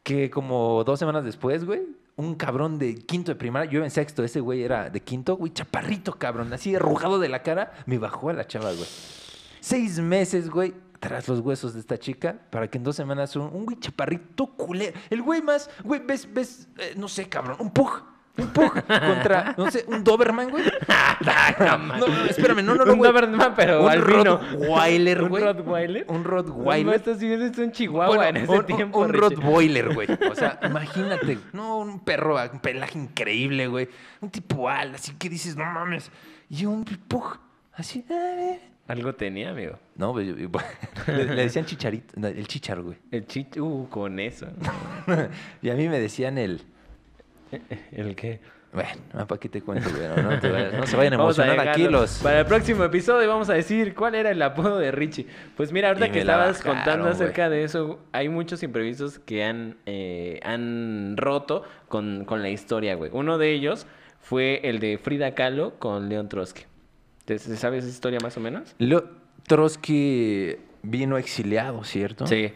[0.08, 1.82] que como dos semanas después, güey,
[2.16, 5.36] un cabrón de quinto de primaria, yo iba en sexto, ese güey era de quinto,
[5.36, 8.88] güey, chaparrito, cabrón, así arrugado de la cara, me bajó a la chava, güey.
[9.60, 13.50] Seis meses, güey, tras los huesos de esta chica, para que en dos semanas un,
[13.52, 14.98] un güey chaparrito culero.
[15.10, 18.02] El güey más, güey, ves, ves, eh, no sé, cabrón, un pug.
[18.38, 20.64] Un pug contra, no sé, un Doberman, güey.
[21.60, 23.10] no, no, espérame, no, no, no, un güey.
[23.12, 24.36] Doberman, pero Un albino.
[24.38, 25.42] Rottweiler, ¿Un güey.
[25.44, 26.04] Rottweiler?
[26.08, 26.94] Un No, Rottweiler.
[26.94, 28.98] esto sí es un chihuahua Bueno, en ese un, un- tiempo.
[29.00, 29.12] un.
[29.12, 30.08] Rottweiler, güey.
[30.30, 31.38] O sea, imagínate.
[31.52, 33.88] No, un perro, un pelaje increíble, güey.
[34.20, 36.10] Un tipo al, así que dices, no mames.
[36.48, 37.38] Y un pug,
[37.74, 38.04] así.
[38.08, 38.60] eh.
[38.86, 39.78] Algo tenía, amigo.
[39.96, 40.34] No, yo-
[41.06, 42.96] le, le decían chicharito, no, el chichar, güey.
[43.10, 43.58] El chich...
[43.58, 44.46] Uh, con eso.
[45.60, 46.62] Y a mí me decían el.
[47.92, 48.40] ¿El qué?
[48.70, 50.06] Bueno, ¿para qué te cuento, güey?
[50.08, 52.18] No, no te vayas- no se vayan a emocionar aquí los.
[52.22, 55.26] Para el próximo episodio vamos a decir cuál era el apodo de Richie.
[55.56, 59.42] Pues mira, ahorita Y que estabas bajaron, contando acerca de eso, hay muchos imprevistos que
[59.42, 63.10] han, eh, han roto con, con la historia, güey.
[63.14, 63.86] Uno de ellos
[64.20, 66.64] fue el de Frida Kahlo con Leon Trotsky.
[67.24, 68.74] ¿Te, te sabes esa historia más o menos?
[68.78, 69.08] Leo
[69.46, 72.26] Trotsky vino exiliado, ¿cierto?
[72.26, 72.52] Sí.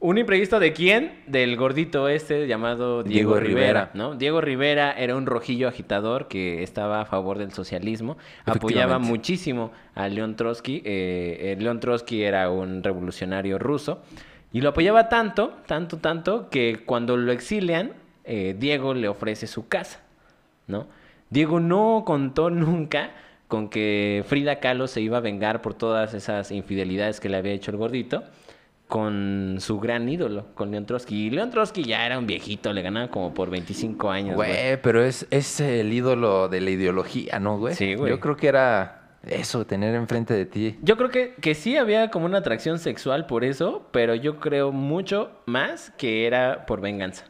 [0.00, 1.22] Un imprevisto de quién?
[1.26, 3.90] Del gordito este llamado Diego, Diego Rivera, Rivera.
[3.94, 4.14] ¿no?
[4.14, 10.06] Diego Rivera era un rojillo agitador que estaba a favor del socialismo, apoyaba muchísimo a
[10.08, 10.82] León Trotsky.
[10.84, 14.00] eh, eh, León Trotsky era un revolucionario ruso
[14.52, 17.92] y lo apoyaba tanto, tanto, tanto que cuando lo exilian,
[18.22, 20.00] eh, Diego le ofrece su casa,
[20.68, 20.86] ¿no?
[21.28, 23.10] Diego no contó nunca
[23.48, 27.52] con que Frida Kahlo se iba a vengar por todas esas infidelidades que le había
[27.52, 28.22] hecho el gordito
[28.88, 31.26] con su gran ídolo, con Leon Trotsky.
[31.26, 34.34] Y Leon Trotsky ya era un viejito, le ganaba como por 25 años.
[34.34, 34.80] güey.
[34.82, 37.74] Pero es, es el ídolo de la ideología, ¿no, güey?
[37.74, 38.10] Sí, güey.
[38.10, 40.78] Yo creo que era eso, tener enfrente de ti.
[40.82, 44.72] Yo creo que, que sí había como una atracción sexual por eso, pero yo creo
[44.72, 47.26] mucho más que era por venganza.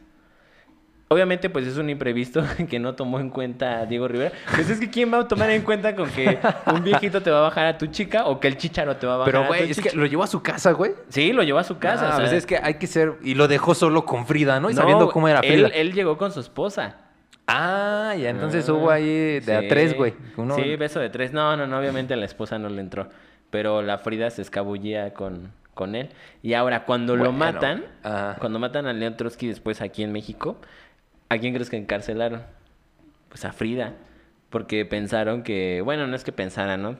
[1.11, 4.31] Obviamente, pues es un imprevisto que no tomó en cuenta Diego Rivera.
[4.53, 6.37] Pues es que ¿quién va a tomar en cuenta con que
[6.71, 9.15] un viejito te va a bajar a tu chica o que el chicharo te va
[9.15, 9.89] a bajar Pero, a güey, tu es chicha?
[9.89, 10.91] que lo llevó a su casa, güey.
[11.09, 12.05] Sí, lo llevó a su casa.
[12.05, 13.13] Ah, o sea, pues es que hay que ser...
[13.23, 14.69] Y lo dejó solo con Frida, ¿no?
[14.69, 15.67] Y no, sabiendo cómo era Frida.
[15.69, 16.97] él llegó con su esposa.
[17.47, 20.13] Ah, ya entonces Ah, hubo ahí de a tres, güey.
[20.37, 21.33] Uno- Sí, beso de tres.
[21.33, 23.09] No, no, no, obviamente la esposa no le entró.
[23.49, 26.09] Pero la Frida se escabullía con, con él.
[26.43, 27.83] Y ahora, cuando lo matan,
[28.39, 30.57] cuando matan a León Trotsky después aquí en México,
[31.29, 32.43] ¿a quién crees que encarcelaron?
[33.29, 33.93] Pues a Frida.
[34.49, 36.97] Porque pensaron que, bueno, no es que pensaran, ¿no?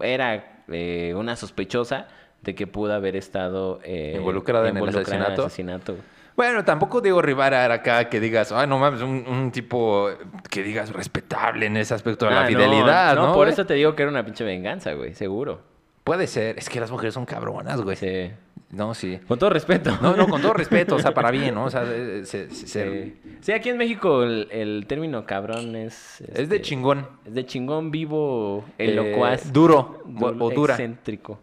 [0.00, 2.08] Era eh, una sospechosa
[2.42, 5.46] de que pudo haber estado eh, Involucrada en el asesinato.
[5.46, 5.96] asesinato.
[6.36, 10.08] Bueno, tampoco Diego Rivera era acá que digas, ay, no mames, un, un tipo
[10.50, 13.26] que digas respetable en ese aspecto de la Ah, no, fidelidad, ¿no?
[13.28, 13.50] por güey?
[13.50, 15.60] eso te digo que era una pinche venganza, güey, seguro.
[16.04, 16.56] Puede ser.
[16.58, 17.96] Es que las mujeres son cabronas, güey.
[17.96, 18.30] Sí.
[18.70, 19.18] No, sí.
[19.26, 19.96] Con todo respeto.
[20.02, 21.64] No, no, con todo respeto, o sea, para bien, ¿no?
[21.64, 21.86] O sea,
[22.24, 23.52] se- Sí.
[23.52, 26.20] Aquí en México el, el término cabrón es...
[26.20, 27.06] es de este, chingón.
[27.24, 29.52] Es de chingón, vivo, Eh, elocuaz.
[29.52, 30.74] duro o, dura.
[30.74, 31.40] Excéntrico.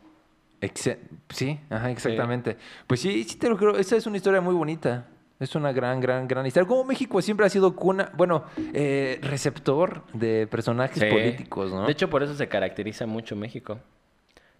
[1.29, 2.57] Sí, ajá, exactamente.
[2.87, 3.75] Pues sí, sí te lo creo.
[3.77, 5.07] Esta es una historia muy bonita.
[5.39, 6.67] Es una gran, gran, gran historia.
[6.67, 11.09] Como México siempre ha sido cuna, bueno, eh, receptor de personajes Sí.
[11.09, 11.85] políticos, ¿no?
[11.85, 13.79] De hecho, por eso se caracteriza mucho México.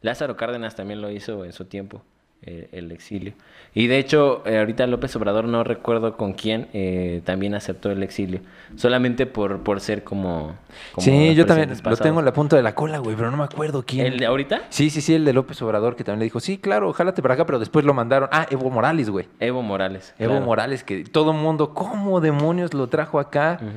[0.02, 2.04] Lázaro Cárdenas también lo hizo en su tiempo,
[2.46, 3.34] el exilio.
[3.74, 8.04] Y de hecho, eh, ahorita López Obrador, no recuerdo con quién, eh, también aceptó el
[8.04, 8.40] exilio.
[8.76, 10.56] Solamente por, por ser como...
[10.94, 13.38] como sí, yo también lo tengo en la punta de la cola, güey, pero no
[13.38, 14.06] me acuerdo quién.
[14.06, 14.62] ¿El de ahorita?
[14.70, 17.34] Sí, sí, sí, el de López Obrador, que también le dijo, sí, claro, jálate para
[17.34, 18.30] acá, pero después lo mandaron.
[18.32, 19.28] Ah, Evo Morales, güey.
[19.40, 20.14] Evo Morales.
[20.18, 20.46] Evo claro.
[20.46, 23.60] Morales, que todo mundo, ¿cómo demonios lo trajo acá?
[23.62, 23.70] Ujú.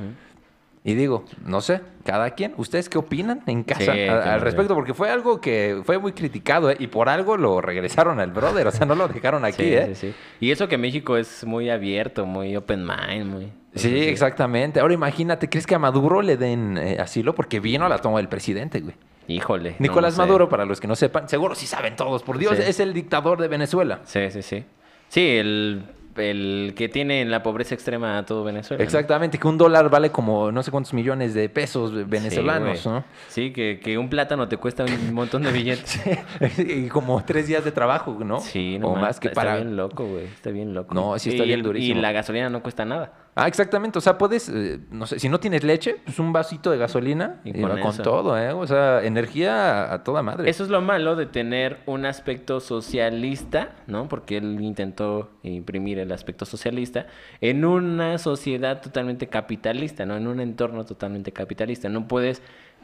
[0.84, 2.54] Y digo, no sé, cada quien.
[2.56, 4.74] ¿Ustedes qué opinan en casa Sí, a- que al respecto?
[4.74, 6.76] Porque fue algo que fue muy criticado, ¿eh?
[6.78, 9.86] Y por algo lo regresaron al brother, o sea, no lo dejaron aquí, sí, ¿eh?
[9.88, 10.14] sí, sí.
[10.40, 13.52] Y eso que México es muy abierto, muy open mind, muy...
[13.74, 14.80] Sí, exactamente.
[14.80, 17.34] Ahora imagínate, ¿crees que a Maduro le den eh, asilo?
[17.34, 18.94] Porque vino a la toma del presidente, güey.
[19.28, 19.72] Híjole.
[19.72, 20.22] no Nicolás sé.
[20.22, 23.40] Maduro, para los que no sepan, seguro sí saben todos, por Dios, es el dictador
[23.40, 24.00] de Venezuela.
[24.04, 24.64] Sí, sí, sí.
[25.08, 25.84] Sí, el,
[26.20, 28.78] el que tiene en la pobreza extrema a todo Venezuela.
[28.80, 28.84] ¿no?
[28.84, 32.98] Exactamente, que un dólar vale como no sé cuántos millones de pesos venezolanos, Sí, güey.
[33.00, 33.04] ¿no?
[33.28, 36.00] Sí, que, que un plátano te cuesta un montón de billetes.
[36.58, 38.40] y como tres días de trabajo, ¿no?
[38.40, 39.52] Sí, no o más, más que está, para...
[39.54, 40.24] está bien loco, güey.
[40.24, 40.94] Está bien loco.
[40.94, 41.98] No, sí está Y bien el- durísimo.
[41.98, 43.12] Y la gasolina no cuesta nada.
[43.38, 43.98] Ah, exactamente.
[43.98, 47.40] O sea, puedes, eh, no sé, si no tienes leche, pues un vasito de gasolina
[47.44, 48.52] y, Y con todo, ¿eh?
[48.52, 50.50] O sea, energía a toda madre.
[50.50, 54.08] Eso es lo malo de tener un aspecto socialista, ¿no?
[54.08, 57.06] Porque él intentó imprimir el aspecto socialista
[57.40, 60.16] en una sociedad totalmente capitalista, ¿no?
[60.16, 61.88] En un entorno totalmente capitalista.
[61.88, 62.42] No puedes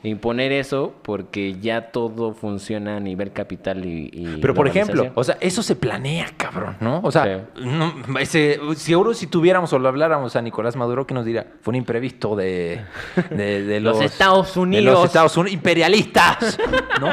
[0.09, 4.11] imponer eso porque ya todo funciona a nivel capital y...
[4.13, 7.01] y Pero por ejemplo, o sea, eso se planea, cabrón, ¿no?
[7.03, 7.25] O sea,
[7.57, 7.63] Sí.
[7.65, 11.47] no, ese, seguro si tuviéramos o lo habláramos a Nicolás Maduro, que nos diría?
[11.63, 12.83] Fue un imprevisto de,
[13.31, 14.95] de, de Los los, Estados de Unidos.
[14.95, 16.59] los Estados Unidos, imperialistas,
[17.01, 17.11] ¿no?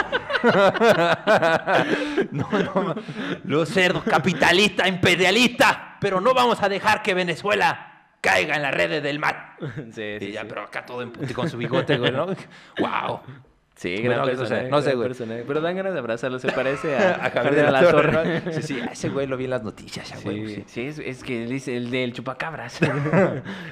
[2.32, 2.96] no, no,
[3.46, 7.91] los cerdos capitalistas, imperialistas, pero no vamos a dejar que Venezuela
[8.22, 9.36] caiga en las redes del mal.
[9.92, 10.48] Sí, Y sí, ya, sí.
[10.50, 12.28] pero acá todo en puti con su bigote, güey, ¿no?
[12.80, 13.20] ¡Wow!
[13.76, 15.08] Sí, Bueno, gran que no sé, personaje, no sé, gran güey.
[15.10, 15.44] personaje.
[15.48, 18.42] Pero dan ganas de abrazarlo, se parece a, A Javier de la Torre.
[18.46, 18.52] ¿no?
[18.54, 20.46] Sí, sí, a ese güey lo vi en las noticias, ya, güey.
[20.48, 20.64] Sí, sí.
[20.68, 22.80] sí, es, es que dice el del chupacabras.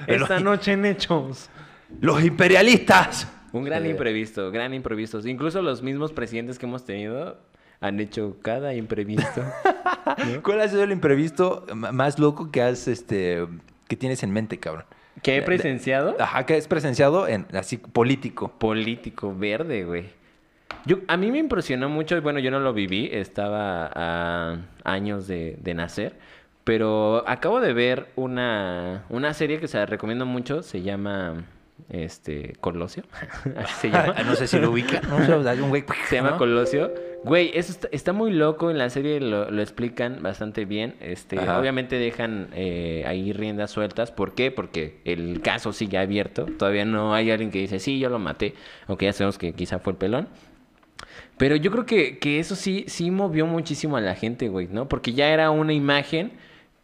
[0.06, 1.48] Esta noche en Hechos.
[2.00, 3.28] ¡Los imperialistas!
[3.52, 3.90] Un gran Sí.
[3.90, 5.20] imprevisto, gran imprevisto.
[5.28, 7.38] Incluso los mismos presidentes que hemos tenido
[7.80, 9.42] han hecho cada imprevisto.
[10.42, 13.46] ¿Cuál ha sido el imprevisto más loco que has, este,
[13.90, 14.84] que tienes en mente, cabrón?
[15.20, 16.16] ¿Qué he presenciado?
[16.20, 18.52] Ajá, que has presenciado en, así, político.
[18.56, 20.06] Político verde, güey.
[20.86, 25.26] Yo, a mí me impresionó mucho, y bueno, yo no lo viví, estaba a años
[25.26, 26.14] de, de nacer,
[26.62, 31.44] pero acabo de ver una, una serie que se la recomiendo mucho, se llama
[31.88, 33.04] este Colosio,
[33.56, 34.14] así se llama.
[34.24, 35.00] no sé si lo ubica.
[35.08, 35.84] No sé, hay un güey.
[36.08, 36.38] Se llama ¿no?
[36.38, 36.92] Colosio.
[37.24, 38.70] Güey, eso está, está muy loco.
[38.70, 40.94] En la serie lo, lo explican bastante bien.
[41.00, 41.58] Este, Ajá.
[41.58, 44.10] obviamente dejan eh, ahí riendas sueltas.
[44.10, 44.50] ¿Por qué?
[44.50, 46.46] Porque el caso sigue abierto.
[46.46, 48.54] Todavía no hay alguien que dice, sí, yo lo maté.
[48.86, 50.28] Aunque ya sabemos que quizá fue el pelón.
[51.36, 54.88] Pero yo creo que, que eso sí, sí movió muchísimo a la gente, güey, ¿no?
[54.88, 56.32] Porque ya era una imagen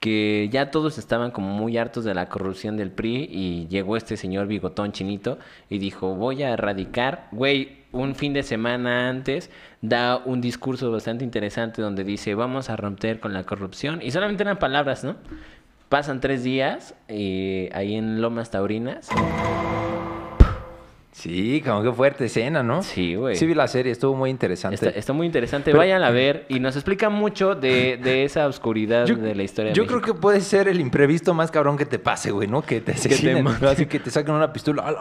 [0.00, 4.16] que ya todos estaban como muy hartos de la corrupción del PRI y llegó este
[4.16, 5.38] señor bigotón chinito
[5.70, 11.24] y dijo, voy a erradicar, güey, un fin de semana antes da un discurso bastante
[11.24, 15.16] interesante donde dice, vamos a romper con la corrupción y solamente eran palabras, ¿no?
[15.88, 19.08] Pasan tres días eh, ahí en Lomas Taurinas.
[21.16, 22.82] Sí, como que fuerte escena, ¿no?
[22.82, 23.36] Sí, güey.
[23.36, 24.74] Sí vi la serie, estuvo muy interesante.
[24.74, 25.70] Está, está muy interesante.
[25.70, 29.42] Pero- Vayan a ver y nos explica mucho de, de esa oscuridad Yo- de la
[29.42, 29.70] historia.
[29.72, 32.60] de Yo creo que puede ser el imprevisto más cabrón que te pase, güey, ¿no?
[32.60, 34.94] Que te asesinen, así que te saquen una pistola,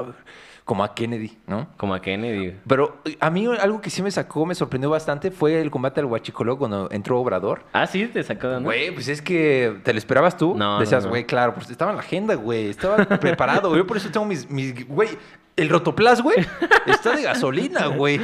[0.63, 1.67] como a Kennedy, ¿no?
[1.75, 2.55] Como a Kennedy.
[2.65, 5.99] Pero eh, a mí algo que sí me sacó, me sorprendió bastante fue el combate
[5.99, 7.65] al Huachicoleo cuando entró Obrador.
[7.73, 8.61] Ah, sí, te sacó de.
[8.61, 10.55] Güey, pues es que te lo esperabas tú.
[10.55, 11.09] No, Decías, no.
[11.09, 12.69] güey, claro, pues estaba en la agenda, güey.
[12.69, 13.75] Estaba preparado.
[13.75, 15.09] Yo por eso tengo mis, mis güey.
[15.57, 16.37] El rotoplas, güey,
[16.85, 18.19] está de gasolina, güey.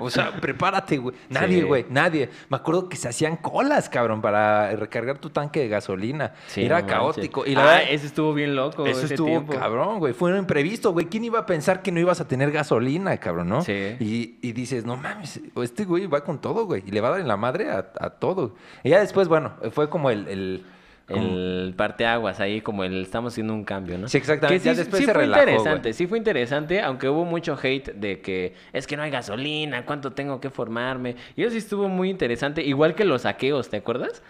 [0.00, 1.16] O sea, prepárate, güey.
[1.30, 1.62] Nadie, Sí.
[1.66, 2.28] güey, nadie.
[2.50, 6.34] Me acuerdo que se hacían colas, cabrón, para recargar tu tanque de gasolina.
[6.48, 6.98] Sí, Era no manches.
[6.98, 7.46] caótico.
[7.46, 8.84] Y la ah, verdad, ese estuvo bien loco.
[8.86, 9.54] eso ese estuvo tiempo.
[9.54, 10.12] cabrón, güey.
[10.12, 11.06] Fue un imprevisto, güey.
[11.06, 13.62] ¿Quién iba a pensar que no ibas a tener gasolina, cabrón, no?
[13.62, 13.96] Sí.
[13.98, 16.82] Y, y dices, no mames, este güey va con todo, güey.
[16.86, 18.56] Y le va a dar en la madre a, a todo.
[18.82, 20.28] Y ya después, bueno, fue como el...
[20.28, 20.64] el
[21.16, 24.08] El parteaguas ahí, como el estamos haciendo un cambio, ¿no?
[24.08, 24.62] Sí, exactamente.
[24.62, 27.58] Que Ya sí, después sí se fue relajó, interesante, sí fue interesante, aunque hubo mucho
[27.60, 31.16] hate de que es que no hay gasolina, cuánto tengo que formarme.
[31.36, 34.22] Y eso sí estuvo muy interesante, igual que los saqueos, ¿te acuerdas?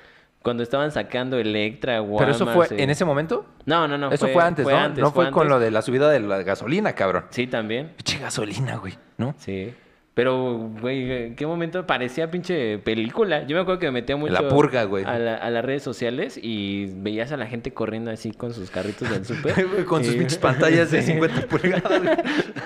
[0.43, 2.83] Cuando estaban sacando Electra, Pero eso fue eh.
[2.83, 3.47] en ese momento.
[3.65, 4.11] No, no, no.
[4.11, 4.77] eso fue, antes, ¿no?
[4.77, 5.51] antes, no fue, con antes.
[5.51, 7.27] lo de la subida de la gasolina, cabrón.
[7.31, 7.93] Sí, también.
[7.97, 9.35] Pinche gasolina, güey, ¿no?
[9.39, 9.73] Sí.
[10.15, 13.47] Pero, güey, ¿en qué momento parecía pinche película?
[13.47, 15.05] Yo me acuerdo que me metía mucho La purga, güey.
[15.07, 18.71] a, la- a las redes sociales y veías a la gente corriendo así con sus
[18.71, 19.85] carritos del súper.
[19.87, 21.13] Con sus pinches pantallas de Sí.
[21.13, 22.03] 50 pulgadas.
[22.03, 22.17] güey.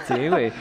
[0.09, 0.53] Sí, güey.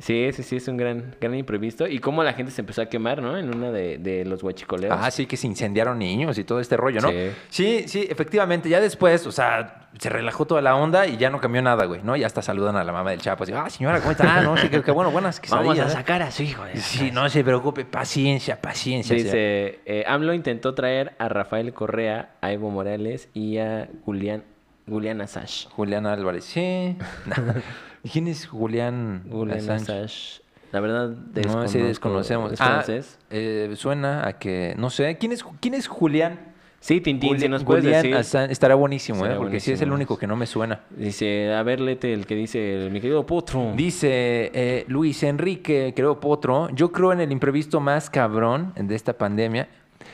[0.00, 1.86] Sí, sí, sí, es un gran, gran imprevisto.
[1.86, 3.38] Y cómo la gente se empezó a quemar, ¿no?
[3.38, 4.94] En una de, de los huachicoleos.
[4.98, 7.08] Ah, sí, que se incendiaron niños y todo este rollo, ¿no?
[7.10, 7.30] Sí.
[7.48, 8.68] Sí, sí, efectivamente.
[8.68, 12.02] Ya después, o sea, se relajó toda la onda y ya no cambió nada, güey,
[12.02, 12.16] ¿no?
[12.16, 13.44] Ya hasta saludan a la mamá del Chapo.
[13.44, 14.38] Así, ah, señora, ¿cómo está?
[14.38, 15.90] Ah, no, sí, qué, qué bueno, buenas Vamos a ¿eh?".
[15.90, 16.64] sacar a su hijo.
[16.64, 19.14] de- Sí, no se preocupe, paciencia, paciencia.
[19.16, 24.44] Dice, eh, AMLO intentó traer a Rafael Correa, a Evo Morales y a Julián,
[24.88, 25.68] Julián Assange.
[25.70, 26.96] Julián Álvarez, sí.
[28.02, 29.82] ¿Y ¿Quién es Julián, Julián Assange?
[29.92, 30.42] Assange.
[30.72, 31.08] La verdad,
[31.46, 32.52] No, sí, desconocemos.
[32.52, 32.84] ¿Es Ah,
[33.30, 36.52] eh, suena a que, no sé, ¿quién es, quién es Julián?
[36.84, 38.14] Sí, Tintín, si Julián- nos puedes decir.
[38.14, 38.52] Assange.
[38.52, 39.36] Estará buenísimo, ¿eh?
[39.38, 40.82] Porque sí es el único que no me suena.
[40.90, 43.72] Dice, a ver, léete el que dice mi querido Potro.
[43.74, 49.16] Dice eh, Luis Enrique, creo Potro, yo creo en el imprevisto más cabrón de esta
[49.16, 49.66] pandemia.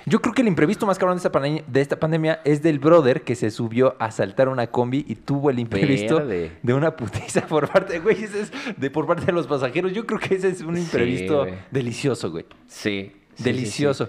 [0.06, 2.78] Yo creo que el imprevisto más cabrón de esta, pandemia, de esta pandemia es del
[2.78, 6.52] brother que se subió a saltar una combi y tuvo el imprevisto Verde.
[6.62, 9.92] de una putiza por parte, güey, ese es de por parte de los pasajeros.
[9.92, 12.44] Yo creo que ese es un imprevisto delicioso, güey.
[12.68, 13.10] Sí.
[13.34, 14.04] sí, sí, sí.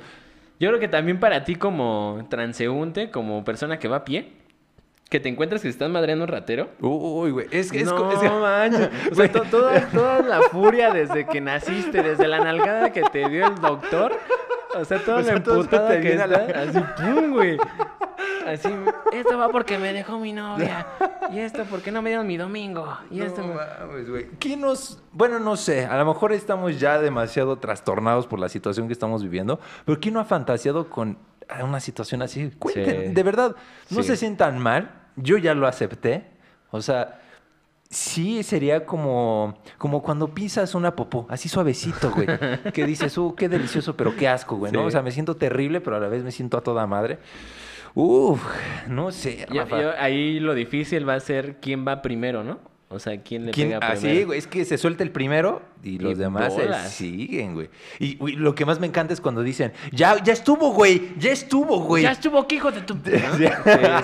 [0.61, 4.31] Yo creo que también para ti como transeúnte, como persona que va a pie,
[5.09, 6.69] que te encuentras que te están madreando un ratero.
[6.79, 8.89] Uy, güey, es que es, no es manches.
[9.11, 13.27] O sea, to- toda, toda la furia desde que naciste, desde la nalgada que te
[13.27, 14.13] dio el doctor.
[14.75, 17.57] O sea, toda O la sea, emputada que a la- está, Así, pum, güey.
[18.47, 18.69] Así,
[19.13, 20.87] esto va porque me dejó mi novia.
[21.31, 22.97] Y esto porque no me dieron mi domingo.
[23.09, 23.41] Y esto...
[23.41, 24.27] No mames, güey.
[24.39, 25.01] ¿Quién nos.?
[25.11, 25.85] Bueno, no sé.
[25.85, 29.59] A lo mejor estamos ya demasiado trastornados por la situación que estamos viviendo.
[29.85, 31.17] Pero ¿quién no ha fantaseado con
[31.49, 32.51] ah, una situación así?
[32.57, 33.13] Cuenten, Sí.
[33.13, 33.55] de verdad.
[33.89, 34.09] No Sí.
[34.09, 34.91] se sientan mal.
[35.15, 36.25] Yo ya lo acepté.
[36.71, 37.19] O sea.
[37.89, 42.25] Sí, sería como, como cuando pisas una popó, así suavecito, güey.
[42.73, 44.79] que dices, uh, qué delicioso, pero qué asco, güey, ¿no?
[44.79, 44.85] Sí.
[44.85, 47.19] O sea, me siento terrible, pero a la vez me siento a toda madre.
[47.93, 48.41] Uf,
[48.87, 49.81] no sé, Yo- Rafa.
[49.81, 52.59] yo- ahí lo difícil va a ser quién va primero, ¿no?
[52.93, 53.69] O sea, quién le ¿Quién?
[53.69, 54.27] pega Así, primero.
[54.27, 57.69] güey, es que se suelta el primero y los Y demás se siguen, güey.
[57.99, 61.31] Y güey, lo que más me encanta es cuando dicen, ya, ya estuvo, güey, ya
[61.31, 62.03] estuvo, güey.
[62.03, 62.95] Ya estuvo aquí, hijo de tu...
[62.95, 63.01] ¿no?
[63.01, 63.11] Sí.
[63.45, 63.45] Sí,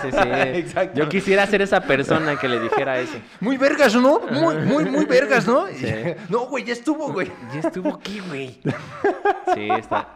[0.02, 0.30] sí, sí.
[0.58, 1.00] Exacto.
[1.00, 3.18] Yo quisiera ser esa persona que le dijera eso.
[3.42, 4.22] Muy vergas, ¿no?
[4.22, 5.68] Muy, muy, muy vergas, ¿no?
[5.68, 5.86] Sí.
[6.30, 7.28] No, güey, ya estuvo, güey.
[7.54, 8.60] Ya estuvo aquí, güey.
[9.54, 10.08] Sí, está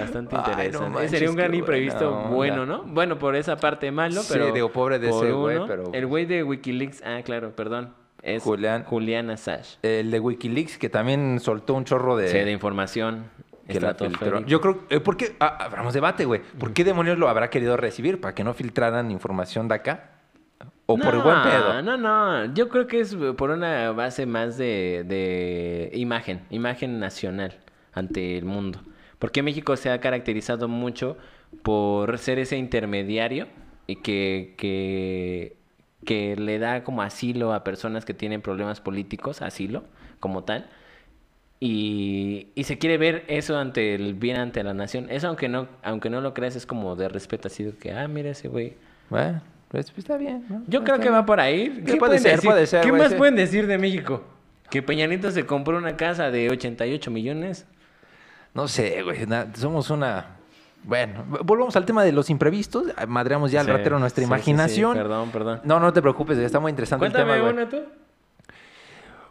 [0.00, 0.90] bastante Ay, no interesante.
[0.90, 2.82] manches, Sería un qué gran imprevisto bueno, ¿no?
[2.84, 4.52] Bueno, por esa parte malo, Sí, pero...
[4.52, 7.94] digo, pobre de ese güey, pero- El güey de Wikileaks, ah, claro, perdón.
[8.26, 8.82] Es Julián.
[8.82, 9.78] Julián Assange.
[9.82, 12.28] El de Wikileaks, que también soltó un chorro de...
[12.28, 13.30] Sí, de información.
[13.68, 14.44] que la filtró.
[14.44, 15.36] Yo creo, eh, ¿por qué?
[15.38, 16.42] Ah, abramos debate, güey.
[16.58, 18.20] ¿Por qué demonios lo habrá querido recibir?
[18.20, 20.10] ¿Para que no filtraran información de acá?
[20.86, 21.82] ¿O por el buen pedo?
[21.82, 27.58] No, no, yo creo que es por una base más de, de imagen, imagen nacional
[27.92, 28.80] ante el mundo.
[29.18, 31.16] Porque México se ha caracterizado mucho
[31.62, 33.46] por ser ese intermediario
[33.86, 35.55] y que, que,
[36.06, 39.84] que le da como asilo a personas que tienen problemas políticos, asilo
[40.20, 40.70] como tal.
[41.60, 45.08] Y, y se quiere ver eso ante el bien ante la nación.
[45.10, 48.08] Eso aunque no, aunque no lo creas, es como de respeto así de que, ah,
[48.08, 48.74] mira ese güey.
[49.10, 50.46] Bueno, pues está bien.
[50.48, 50.62] ¿no?
[50.66, 51.82] Yo creo que va por ahí.
[51.84, 52.50] ¿Qué puede ser, decir?
[52.50, 54.22] puede ser, ¿Qué más pueden decir de México?
[54.70, 57.66] Que Peñanito se compró una casa de 88 millones.
[58.54, 59.26] No sé, güey.
[59.54, 60.35] Somos una.
[60.86, 62.84] Bueno, volvamos al tema de los imprevistos.
[63.08, 64.96] Madreamos ya al Sí, ratero nuestra sí, sí, sí, imaginación.
[64.96, 65.60] Perdón, perdón.
[65.64, 67.54] No, no te preocupes, está muy interesante el Cuéntame tema, güey.
[67.54, 67.78] una tú.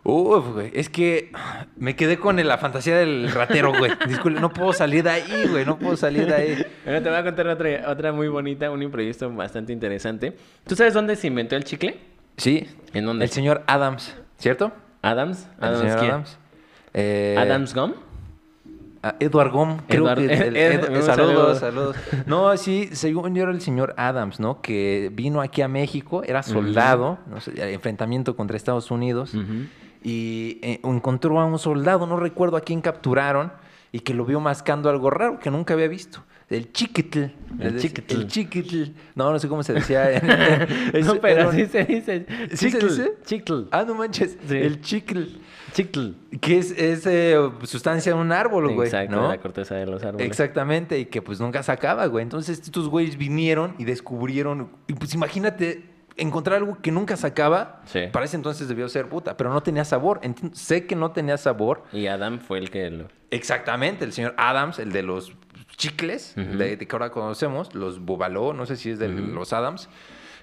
[0.08, 0.72] Uf, güey.
[0.74, 1.32] Es que
[1.78, 3.92] me quedé con la fantasía del ratero, güey.
[4.08, 5.66] Disculpe, no puedo salir de ahí, güey.
[5.66, 6.66] No puedo salir de ahí.
[6.84, 10.36] Bueno, te voy a contar otra, otra muy bonita, un imprevisto bastante interesante.
[10.68, 11.98] ¿Tú sabes dónde se inventó el chicle?
[12.38, 12.68] Sí.
[12.94, 13.26] ¿En dónde?
[13.26, 14.72] El señor Adams, ¿cierto?
[15.02, 15.48] Adams.
[15.58, 16.12] El Adams, señor quién?
[16.12, 16.38] Adams.
[16.94, 17.94] Eh, Adams Gum.
[19.20, 20.34] Edward Gom, creo Edward- que...
[20.34, 21.94] el- Ed- un saludos, saludo.
[21.94, 21.96] saludos.
[22.26, 24.62] No, sí, según yo era el señor Adams, ¿no?
[24.62, 29.34] Que vino aquí a México, era soldado, no sé, enfrentamiento contra Estados Unidos.
[30.04, 33.52] Y eh, encontró a un soldado, no recuerdo a quién capturaron,
[33.92, 36.24] y que lo vio mascando algo raro que nunca había visto.
[36.48, 37.24] El chiquitl.
[37.60, 38.14] El chiquitl.
[38.14, 38.84] El chiquitl.
[39.16, 40.22] No, no sé cómo se decía.
[41.06, 42.26] No, pero un- así se dice.
[42.52, 43.14] ¿Sí se Chicle, dice?
[43.26, 43.66] Chicle.
[43.72, 44.38] Ah, no manches.
[44.48, 44.56] Sí.
[44.58, 45.28] El chicle.
[45.76, 46.14] Chicle.
[46.40, 48.88] Que es, es eh, sustancia de un árbol, güey.
[48.88, 49.28] Exacto, ¿no?
[49.28, 50.26] la corteza de los árboles.
[50.26, 52.24] Exactamente, y que pues nunca se acaba, güey.
[52.24, 55.84] Entonces estos güeyes vinieron y descubrieron, y pues imagínate
[56.16, 57.82] encontrar algo que nunca se acaba.
[57.88, 58.04] Sí.
[58.10, 60.22] Para ese entonces debió ser puta, pero no tenía sabor.
[60.22, 61.84] Enti- sé que no tenía sabor.
[61.92, 63.08] Y Adam fue el que lo...
[63.32, 65.34] Exactamente, el señor Adams, el de los
[65.76, 69.90] chicles, de, de que ahora conocemos, los Bubaló, no sé si es de los Adams.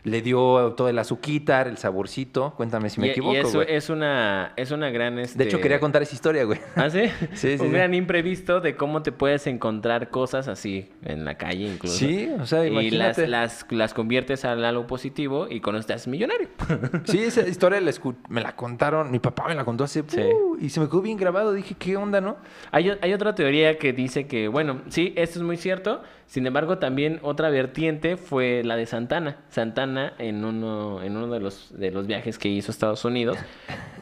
[0.05, 2.55] Le dio todo el azuquitar, el saborcito.
[2.57, 3.67] Cuéntame si me y, equivoco, y eso güey.
[3.71, 5.19] es una, es una gran...
[5.19, 5.39] Este...
[5.39, 6.59] De hecho, quería contar esa historia, güey.
[6.77, 7.03] ¿Ah, sí?
[7.35, 7.73] Sí, sí, Un sí.
[7.73, 11.97] gran imprevisto de cómo te puedes encontrar cosas así en la calle incluso.
[11.97, 13.27] Sí, o sea, Y las, imagínate.
[13.29, 16.49] las, las conviertes a algo positivo y con haces millonario.
[17.05, 17.93] Sí, esa historia la
[18.29, 20.01] me la contaron, mi papá me la contó hace...
[20.01, 21.53] Uh, y se me quedó bien grabado.
[21.53, 22.37] Dije, ¿qué onda, no?
[22.71, 26.03] Hay, hay otra teoría que dice que, bueno, sí, esto es muy cierto.
[26.27, 29.37] Sin embargo, también otra vertiente fue la de Santana.
[29.51, 33.39] Santana, en uno, en uno de, los, de los viajes que hizo a Estados Unidos,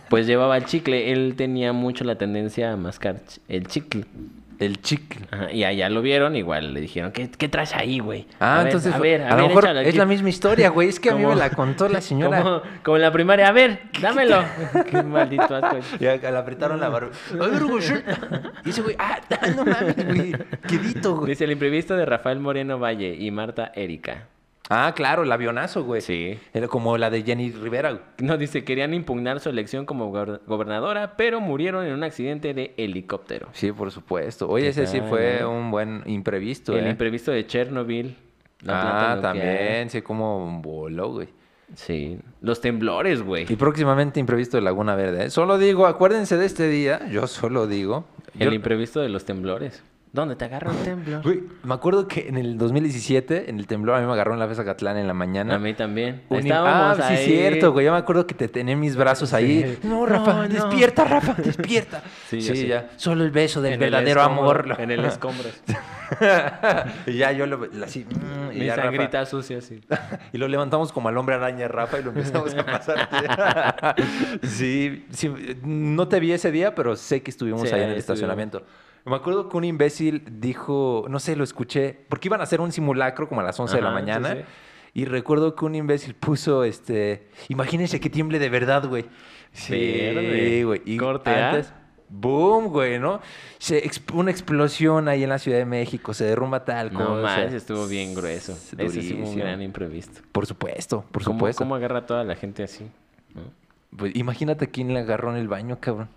[0.09, 1.13] pues llevaba el chicle.
[1.13, 4.05] Él tenía mucho la tendencia a mascar el chicle.
[4.61, 5.27] El chicle.
[5.31, 8.27] Ajá, y allá lo vieron, igual le dijeron, ¿qué, qué traes ahí, güey?
[8.39, 9.97] Ah, A ver, entonces a ver, a, lo ver, mejor échalo es aquí".
[9.99, 10.89] la misma historia, güey.
[10.91, 12.43] Es que a mí me la contó la señora.
[12.43, 14.45] Como, como en la primaria, a ver, dámelo.
[14.91, 15.79] Qué maldito asco.
[15.99, 17.11] Ya le apretaron la barba.
[17.33, 17.85] A ver, güey.
[18.65, 19.19] Y ese güey, ah,
[19.57, 20.35] no mames, güey.
[20.69, 21.31] Quedito, güey.
[21.31, 24.27] Dice el imprevisto de Rafael Moreno Valle y Marta Erika.
[24.73, 26.01] Ah, claro, el avionazo, güey.
[26.01, 26.39] Sí.
[26.55, 27.91] Era como la de Jenny Rivera.
[27.91, 28.03] güey.
[28.19, 32.73] No, dice, querían impugnar su elección como gober- gobernadora, pero murieron en un accidente de
[32.77, 33.49] helicóptero.
[33.53, 34.49] Sí, por supuesto.
[34.49, 36.91] Oye, ¿Qué ese sí fue un buen imprevisto, el eh.
[36.91, 38.17] imprevisto de Chernobyl.
[38.69, 41.29] Ah, también, sí, como voló, güey.
[41.75, 42.19] Sí.
[42.41, 43.47] Los temblores, güey.
[43.49, 45.27] Y próximamente imprevisto de Laguna Verde.
[45.27, 45.31] ¿eh?
[45.31, 47.09] Solo digo, acuérdense de este día.
[47.11, 48.05] Yo solo digo.
[48.39, 49.83] El yo- imprevisto de los temblores.
[50.13, 51.23] ¿Dónde te agarra un temblor?
[51.23, 54.41] Güey, me acuerdo que en el 2017, en el temblor, a mí me agarró en
[54.41, 55.55] la Fesa Catlán en la mañana.
[55.55, 56.23] A mí también.
[56.29, 57.25] Un Estábamos ah, sí, ahí.
[57.27, 57.87] cierto, güey.
[57.87, 59.79] Yo me acuerdo que te tenía en mis brazos ahí.
[59.85, 60.49] No, Rafa, No, no.
[60.49, 62.03] despierta, Rafa, despierta.
[62.29, 62.67] Sí, Sí, sí.
[62.67, 62.91] ya.
[62.97, 64.75] Solo el beso del En el verdadero amor.
[64.79, 65.49] En el escombro.
[67.07, 68.05] y ya yo lo así.
[68.05, 69.81] mm, y, Mi ya Rafa- sucia, así.
[70.33, 73.95] y lo levantamos como al hombre araña Rafa y lo empezamos a pasar.
[74.43, 75.33] sí, sí,
[75.63, 78.63] no te vi ese día, pero sé que estuvimos Sí, ahí en el estuvimos.
[79.07, 82.71] Me acuerdo que un imbécil dijo, no sé, lo escuché, porque iban a hacer un
[82.73, 84.33] simulacro como a las 11 de la sí, mañana.
[84.35, 84.41] sí.
[84.93, 89.07] Y recuerdo que un imbécil puso, este, imagínense que tiemble de verdad, güey.
[89.53, 90.83] Sí, güey.
[90.85, 91.51] Y Corte A.
[91.51, 91.73] antes,
[92.09, 93.21] boom, güey, ¿no?
[93.59, 97.23] Se exp- una explosión ahí en la Ciudad de México, se derrumba tal No cosa.
[97.23, 98.53] más, estuvo bien grueso.
[98.79, 100.21] Ese sí un gran imprevisto.
[100.33, 101.59] Por supuesto, por ¿Cómo, supuesto.
[101.63, 102.85] ¿Cómo agarra a toda la gente así?
[103.35, 103.43] ¿No?
[103.97, 106.09] Pues imagínate quién le agarró en el baño, cabrón.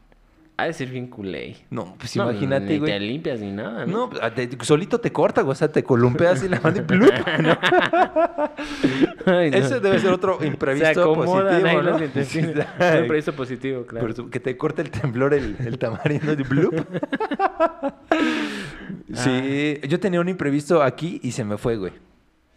[0.56, 1.56] Ha de ser bien culé.
[1.72, 3.00] No, pues No, imagínate, ni te güey.
[3.00, 3.92] limpias ni nada, ¿no?
[3.92, 5.54] No, pues, a- te- solito te corta, güey.
[5.54, 7.58] O sea, te columpeas y la mano y plup, ¿no?
[9.26, 9.80] Ay, no.
[9.80, 12.66] Debe ser otro Se imprevisto acomodan positivo.
[12.94, 14.14] Un imprevisto positivo, claro.
[14.14, 16.76] Su- que te corte el temblor el, el tamarindo de blup.
[19.14, 21.94] sí, yo tenía un imprevisto aquí y se me fue, güey.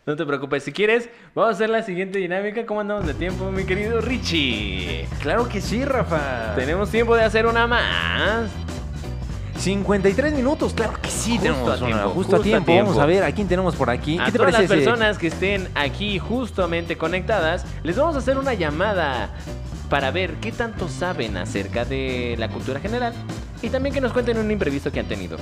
[0.06, 0.62] No te preocupes.
[0.62, 2.64] Si quieres, vamos a hacer la siguiente dinámica.
[2.64, 5.08] ¿Cómo andamos de tiempo, mi querido Richie?
[5.20, 6.54] Claro que sí, Rafa.
[6.54, 8.48] Tenemos tiempo de hacer una más.
[9.56, 11.32] 53 minutos, claro que sí.
[11.32, 12.72] Justo tenemos a una- tiempo, justo, justo a a tiempo.
[12.84, 14.16] Vamos a ver a quién tenemos por aquí.
[14.20, 18.18] A ¿Qué te todas las ese- personas que estén aquí justamente conectadas, les vamos a
[18.18, 19.30] hacer una llamada
[19.90, 23.12] para ver qué tanto saben acerca de la cultura general
[23.60, 25.36] y también que nos cuenten un imprevisto que han tenido.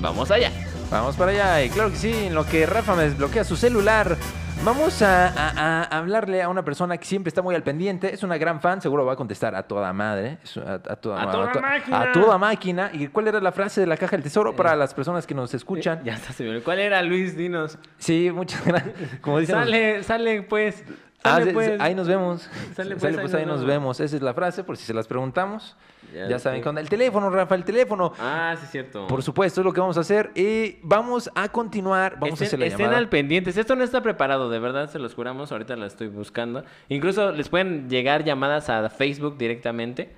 [0.00, 0.52] Vamos allá.
[0.92, 1.64] Vamos para allá.
[1.64, 4.14] Y claro que sí, en lo que Rafa me desbloquea su celular,
[4.62, 8.12] vamos a, a- a hablarle a una persona que siempre está muy al pendiente.
[8.12, 10.36] Es una gran fan, seguro va a contestar a toda madre.
[10.66, 12.00] A, a toda, A toda to- máquina.
[12.02, 12.90] A toda máquina.
[12.92, 15.54] ¿Y cuál era la frase de la caja del tesoro para las personas que nos
[15.54, 16.02] escuchan?
[16.04, 16.62] Ya está, señor.
[16.62, 17.36] ¿Cuál era, Luis?
[17.38, 17.78] Dinos.
[17.96, 18.94] Sí, muchas gracias.
[19.22, 20.84] Como dicen Sale, sale, pues.
[21.24, 21.80] Ah, pues.
[21.80, 22.42] ahí nos vemos.
[22.42, 24.00] Sale, Sale, pues, pues, ahí ahí nos nos vemos.
[24.00, 25.76] Esa es la frase, por si se las preguntamos.
[26.12, 26.80] Ya Ya, saben qué onda.
[26.80, 28.12] El teléfono, Rafa, el teléfono.
[28.18, 29.06] Ah, sí, es cierto.
[29.06, 30.30] Por supuesto, es lo que vamos a hacer.
[30.34, 32.18] Y vamos a continuar.
[32.18, 32.98] Vamos estén, a hacer la estén llamada.
[32.98, 33.56] al pendientes.
[33.56, 35.52] Esto no está preparado, de verdad, se los juramos.
[35.52, 36.64] Ahorita la estoy buscando.
[36.88, 40.12] Incluso les pueden llegar llamadas a Facebook directamente.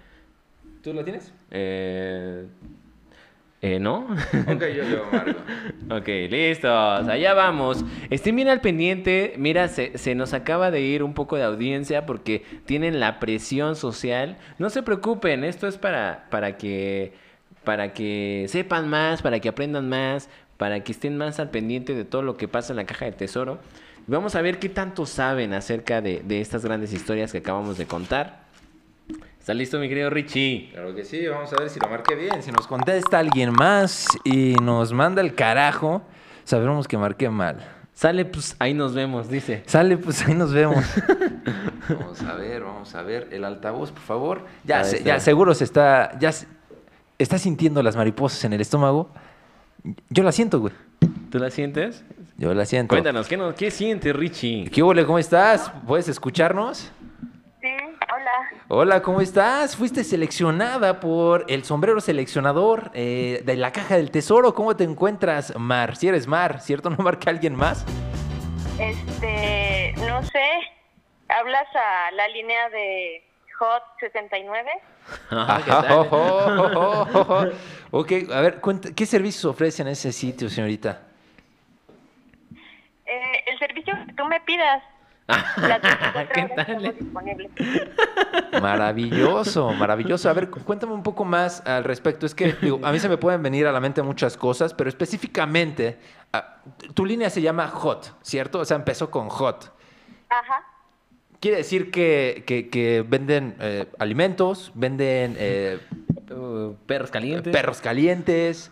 [0.82, 1.32] ¿Tú lo tienes?
[1.50, 2.46] Eh,
[3.64, 4.06] eh, ¿No?
[4.46, 5.40] Ok, yo lo marco.
[5.90, 7.08] ok, listos.
[7.08, 7.82] Allá vamos.
[8.10, 9.32] Estén bien al pendiente.
[9.38, 13.74] Mira, se, se nos acaba de ir un poco de audiencia porque tienen la presión
[13.74, 14.36] social.
[14.58, 17.14] No se preocupen, esto es para, para que
[17.64, 22.04] para que sepan más, para que aprendan más, para que estén más al pendiente de
[22.04, 23.60] todo lo que pasa en la caja del tesoro.
[24.06, 27.86] Vamos a ver qué tanto saben acerca de, de estas grandes historias que acabamos de
[27.86, 28.43] contar.
[29.44, 30.70] ¿Está listo, mi querido Richie?
[30.72, 32.42] Claro que sí, vamos a ver si lo marqué bien.
[32.42, 36.00] Si nos contesta alguien más y nos manda el carajo,
[36.44, 37.58] sabremos que marqué mal.
[37.92, 39.62] Sale, pues ahí nos vemos, dice.
[39.66, 40.82] Sale, pues ahí nos vemos.
[41.90, 43.28] vamos a ver, vamos a ver.
[43.32, 44.46] El altavoz, por favor.
[44.64, 46.18] Ya, se- ya seguro se está.
[46.18, 46.46] Ya se-
[47.18, 49.10] está sintiendo las mariposas en el estómago.
[50.08, 50.72] Yo la siento, güey.
[51.30, 52.02] ¿Tú la sientes?
[52.38, 52.94] Yo la siento.
[52.94, 54.70] Cuéntanos, ¿qué, no, qué siente Richie?
[54.70, 55.70] ¿Qué hubo, ¿Cómo estás?
[55.86, 56.90] ¿Puedes escucharnos?
[58.14, 58.50] Hola.
[58.68, 59.74] Hola, ¿cómo estás?
[59.76, 64.54] Fuiste seleccionada por el sombrero seleccionador eh, de la caja del tesoro.
[64.54, 65.96] ¿Cómo te encuentras, Mar?
[65.96, 66.90] Si eres Mar, ¿cierto?
[66.90, 67.84] ¿No marca alguien más?
[68.78, 70.46] Este, no sé,
[71.28, 73.24] hablas a la línea de
[73.58, 74.70] Hot 69.
[75.32, 76.08] Ah, ¿qué Ajá, tal?
[76.12, 77.06] oh,
[77.90, 77.98] oh.
[77.98, 78.60] Ok, a ver,
[78.94, 81.02] ¿qué servicios ofrecen en ese sitio, señorita?
[83.06, 84.82] Eh, el servicio que tú me pidas.
[85.26, 86.86] Las 24 ¿Qué tal?
[86.86, 86.94] eh?
[88.60, 90.28] Maravilloso, maravilloso.
[90.28, 92.26] A ver, cu- cuéntame un poco más al respecto.
[92.26, 94.88] Es que digo, a mí se me pueden venir a la mente muchas cosas, pero
[94.88, 95.98] específicamente,
[96.32, 96.58] ah,
[96.94, 98.60] tu línea se llama Hot, ¿cierto?
[98.60, 99.72] O sea, empezó con Hot.
[100.28, 100.62] Ajá.
[101.40, 105.78] Quiere decir que, que- que venden eh, alimentos, venden eh,
[106.86, 107.52] perros calientes.
[107.52, 108.70] perros calientes.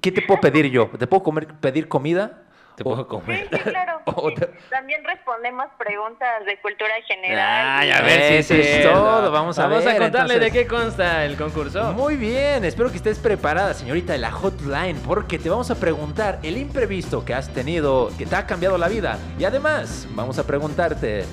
[0.00, 0.90] ¿Qué te puedo pedir yo?
[0.98, 2.42] ¿Te puedo comer, pedir comida?
[2.76, 3.48] Te puedo Sí, comer.
[3.52, 4.00] sí, claro.
[4.06, 4.34] O sí.
[4.36, 7.78] te- También respondemos preguntas de cultura general.
[7.80, 10.40] Ay, a ver si Eso es todo, vamos a Vamos ver, a contarle entonces.
[10.40, 11.92] de qué consta el concurso.
[11.94, 16.38] Muy bien, espero que estés preparada, señorita de la hotline, porque te vamos a preguntar
[16.42, 19.18] el imprevisto que has tenido, que te ha cambiado la vida.
[19.38, 21.24] Y además, vamos a preguntarte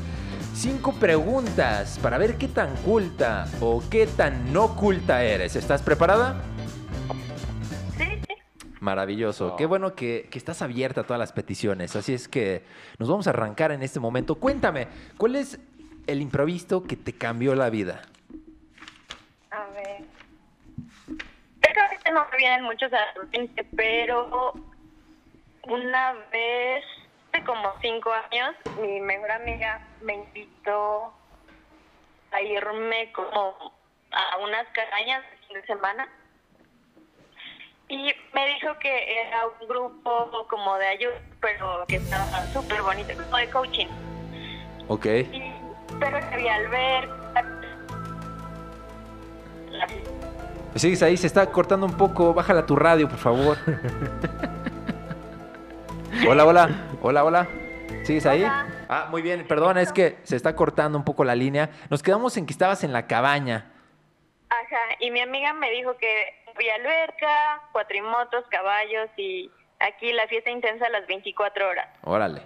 [0.54, 5.56] cinco preguntas para ver qué tan culta o qué tan no culta eres.
[5.56, 6.36] ¿Estás preparada?
[8.82, 9.56] Maravilloso.
[9.58, 11.96] Qué bueno que, que estás abierta a todas las peticiones.
[11.96, 12.64] Así es que
[12.98, 14.34] nos vamos a arrancar en este momento.
[14.34, 15.60] Cuéntame, ¿cuál es
[16.08, 18.02] el imprevisto que te cambió la vida?
[19.52, 20.04] A ver.
[21.06, 24.54] Creo que ahorita no me vienen muchos a la mente, pero
[25.68, 26.84] una vez,
[27.32, 31.14] hace como cinco años, mi mejor amiga me invitó
[32.32, 33.74] a irme como
[34.12, 36.10] a unas cabañas de fin de semana.
[37.92, 43.14] Y me dijo que era un grupo como de ayuda, pero que estaba súper bonito,
[43.26, 43.88] como de coaching.
[44.88, 45.06] Ok.
[45.08, 45.54] Y,
[46.00, 47.44] pero que había alberca.
[50.76, 52.34] Sigues ahí, se está cortando un poco.
[52.34, 53.58] Bájala tu radio, por favor.
[56.26, 56.70] hola, hola.
[57.02, 57.48] Hola, hola.
[58.06, 58.44] ¿Sigues ahí?
[58.44, 58.68] Hola.
[58.88, 59.46] Ah, muy bien.
[59.46, 61.70] Perdona, es que se está cortando un poco la línea.
[61.90, 63.70] Nos quedamos en que estabas en la cabaña.
[64.50, 69.50] Ajá, y mi amiga me dijo que había alberca, cuatrimotos, caballos y
[69.80, 71.88] aquí la fiesta intensa a las 24 horas.
[72.04, 72.42] Órale.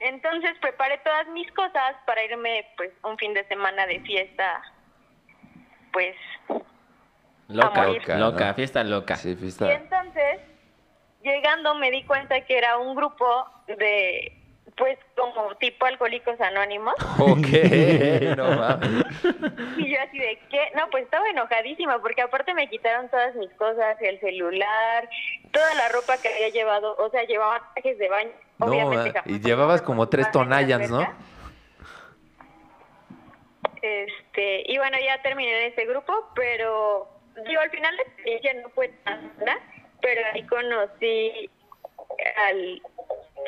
[0.00, 4.62] Entonces preparé todas mis cosas para irme pues un fin de semana de fiesta,
[5.92, 6.14] pues
[7.48, 8.00] Loca, a morir.
[8.02, 9.16] loca, loca, fiesta loca.
[9.16, 9.72] Sí, y fiesta.
[9.72, 10.40] entonces
[11.22, 14.35] llegando me di cuenta que era un grupo de
[14.76, 18.36] pues como tipo alcohólicos anónimos Ok.
[18.36, 19.04] No mames.
[19.78, 23.50] y yo así de qué no pues estaba enojadísima porque aparte me quitaron todas mis
[23.54, 25.08] cosas el celular
[25.52, 29.26] toda la ropa que había llevado o sea llevaba trajes de baño No, obviamente jamás
[29.26, 31.06] y llevabas como tres tonallas, ¿no?
[33.82, 37.08] este y bueno ya terminé en ese grupo pero
[37.46, 39.58] digo al final la experiencia no fue tan buena
[40.02, 41.50] pero ahí conocí
[42.48, 42.82] al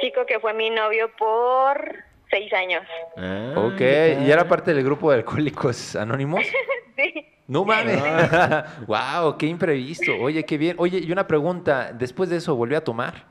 [0.00, 1.96] chico que fue mi novio por
[2.30, 2.82] seis años
[3.16, 3.76] Ah, Ok.
[3.76, 6.44] ¿qué ¿Y era parte del grupo de alcohólicos anónimos?
[6.96, 7.98] sí No mames.
[8.86, 10.12] wow, qué imprevisto.
[10.20, 10.76] Oye, qué bien.
[10.78, 11.92] Oye, y una pregunta.
[11.94, 13.24] Después de eso, ¿volvió a tomar?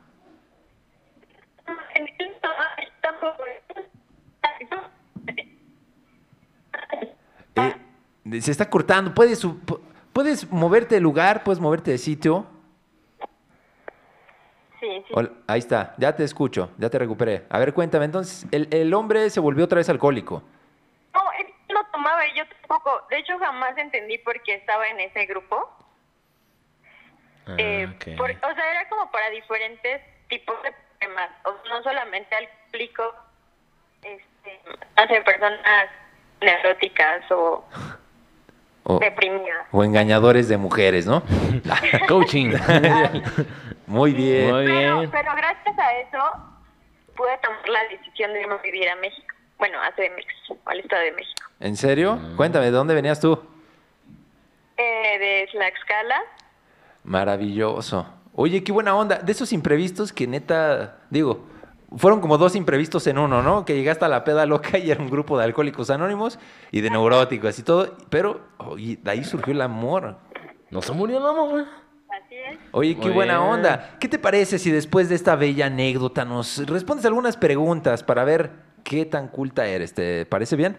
[7.55, 9.13] Eh, se está cortando.
[9.13, 9.45] ¿Puedes,
[10.13, 11.43] ¿Puedes moverte de lugar?
[11.43, 12.45] ¿Puedes moverte de sitio?
[14.79, 15.13] Sí, sí.
[15.13, 17.45] Hola, ahí está, ya te escucho, ya te recuperé.
[17.49, 20.43] A ver, cuéntame, entonces, el, el hombre se volvió otra vez alcohólico.
[21.13, 23.01] No, él no tomaba y yo tampoco.
[23.09, 25.69] De hecho, jamás entendí por qué estaba en ese grupo.
[27.47, 31.29] Ah, Eh, por- o sea, era como para diferentes tipos de problemas.
[31.45, 33.15] O sea, no solamente alcohólico,
[34.03, 34.59] este,
[34.95, 35.89] hace personas
[36.41, 37.65] neuróticas o
[38.89, 39.67] O, deprimidas.
[39.73, 41.21] o engañadores de mujeres, ¿no?
[42.07, 42.51] Coaching.
[43.87, 44.53] Muy bien.
[44.53, 45.11] Muy Pero, bien.
[45.11, 46.17] pero gracias a eso
[47.15, 49.27] pude tomar la decisión de irme a vivir a México.
[49.57, 51.41] Bueno, a CDMX, al Estado de México.
[51.59, 52.15] ¿En serio?
[52.17, 52.35] Mm.
[52.35, 53.39] Cuéntame, ¿de dónde venías tú?
[54.77, 56.21] Eh, de Tlaxcala.
[57.03, 58.05] Maravilloso.
[58.35, 59.17] Oye, qué buena onda.
[59.17, 61.45] De esos imprevistos que neta, digo,
[61.97, 63.65] fueron como dos imprevistos en uno, ¿no?
[63.65, 66.37] Que llegaste a la peda loca y era un grupo de alcohólicos anónimos
[66.71, 67.97] y de neuróticos y todo.
[68.09, 70.17] Pero, oye, de ahí surgió el amor.
[70.69, 71.65] No se murió el amor.
[72.25, 72.57] Así es.
[72.71, 73.49] Oye, qué Muy buena bien.
[73.51, 73.97] onda.
[73.99, 78.51] ¿Qué te parece si después de esta bella anécdota nos respondes algunas preguntas para ver
[78.83, 79.93] qué tan culta eres?
[79.93, 80.77] ¿Te parece bien?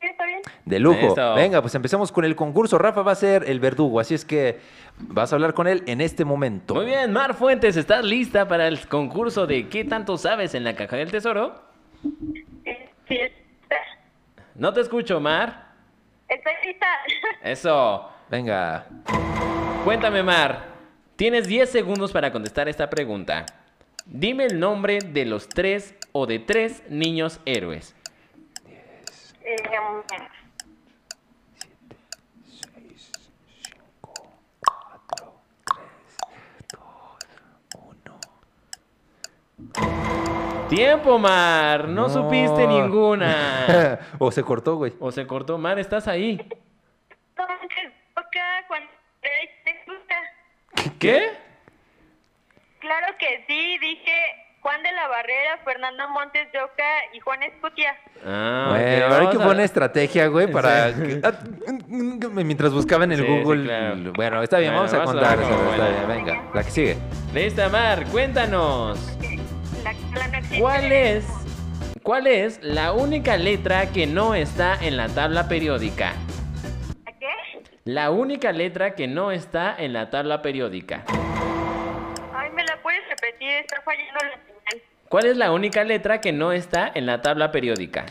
[0.00, 0.40] Sí, está bien.
[0.64, 1.12] De lujo.
[1.12, 1.34] Eso.
[1.34, 2.78] Venga, pues empecemos con el concurso.
[2.78, 4.58] Rafa va a ser el verdugo, así es que
[4.98, 6.74] vas a hablar con él en este momento.
[6.74, 10.74] Muy bien, Mar Fuentes, ¿estás lista para el concurso de ¿Qué tanto sabes en la
[10.74, 11.62] caja del tesoro?
[12.02, 12.46] Sí,
[13.08, 13.76] sí, está.
[14.54, 15.68] No te escucho, Mar.
[16.28, 16.86] Estoy lista.
[17.42, 18.08] Eso.
[18.30, 18.86] Venga.
[19.88, 20.66] Cuéntame, Mar.
[21.16, 23.46] Tienes 10 segundos para contestar esta pregunta.
[24.04, 27.96] Dime el nombre de los tres o de tres niños héroes.
[29.42, 29.56] Eh,
[40.68, 41.88] Tiempo, Mar.
[41.88, 42.08] No, No.
[42.10, 43.98] supiste ninguna.
[44.18, 44.92] o se cortó, güey.
[45.00, 46.32] O se cortó, Mar, estás ahí.
[47.30, 48.90] entonces, toca cuando
[49.64, 50.87] te gusta.
[50.98, 51.30] ¿Qué?
[52.80, 54.12] Claro que sí, dije
[54.60, 57.96] Juan de la Barrera, Fernando Montes de Oca y Juan Escutia.
[58.24, 60.92] Ah, Bueno, ahora hay vamos que a- poner estrategia, güey, para...
[60.92, 61.02] Sí.
[61.02, 61.32] que- ah,
[61.88, 63.64] Mientras buscaba en el Sí, sí, Google.
[63.64, 64.12] claro.
[64.14, 65.38] Bueno, está bien, Bueno, vamos a vamos a contar.
[65.38, 66.96] ver está bien, venga, la que sigue.
[67.34, 69.16] Lista, Mar, cuéntanos.
[69.84, 70.58] La, la.
[70.58, 71.24] ¿Cuál es,
[72.02, 76.14] ¿Cuál es la única letra que no está en la tabla periódica?
[77.88, 81.04] La única letra que no está en la tabla periódica.
[82.34, 83.48] Ay, ¿me la puedes repetir?
[83.48, 84.82] Está fallando la señal.
[85.08, 88.04] ¿Cuál es la única letra que no está en la tabla periódica?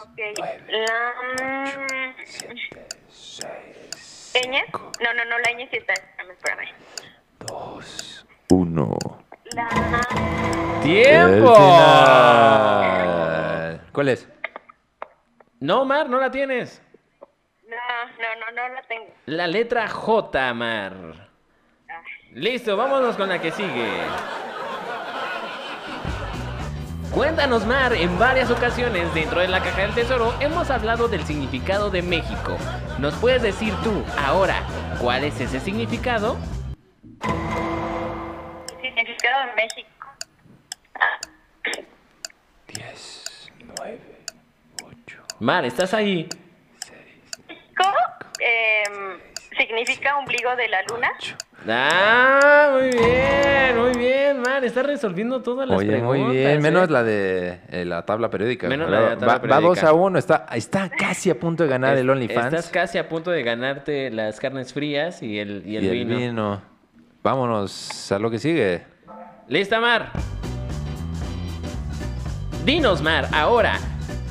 [0.00, 0.18] Ok.
[0.70, 1.12] La...
[1.28, 2.14] mm,
[4.48, 4.64] ¿Ñ?
[5.02, 5.92] No, no, no, la ñ sí está.
[5.92, 6.68] Espérame, espérame.
[8.48, 8.96] Uno.
[9.52, 9.68] La...
[10.82, 11.54] ¡Tiempo!
[13.92, 14.26] ¿Cuál es?
[15.60, 16.80] No, Mar, no la tienes.
[17.68, 19.12] No, no, no, no la tengo.
[19.26, 20.92] La letra J, Mar.
[22.32, 23.90] Listo, vámonos con la que sigue.
[27.12, 31.90] Cuéntanos, Mar, en varias ocasiones dentro de la caja del tesoro hemos hablado del significado
[31.90, 32.56] de México.
[32.98, 34.62] ¿Nos puedes decir tú, ahora,
[35.00, 36.36] cuál es ese significado?
[38.80, 39.88] Significado de México.
[45.38, 46.28] Mar, ¿estás ahí?
[48.38, 49.18] Em,
[49.56, 51.10] significa ombligo de la luna.
[51.68, 56.26] Ah, muy bien, muy bien, Mar, estás resolviendo todas las Oye, preguntas.
[56.26, 56.50] muy bien.
[56.50, 56.58] ¿eh?
[56.60, 58.68] Menos la de eh, la tabla periódica.
[58.68, 59.68] Menos la de la Va- tabla va, periódica.
[59.68, 60.18] 2 a 1.
[60.18, 62.46] Está, está casi a punto de ganar Es- el OnlyFans.
[62.54, 66.04] Estás casi a punto de ganarte las carnes frías y el, y el y el
[66.06, 66.16] vino.
[66.18, 66.62] vino.
[67.22, 68.84] Vámonos a lo que sigue.
[69.48, 70.12] ¿Lista, Mar?
[72.64, 73.78] Dinos, Mar, ahora.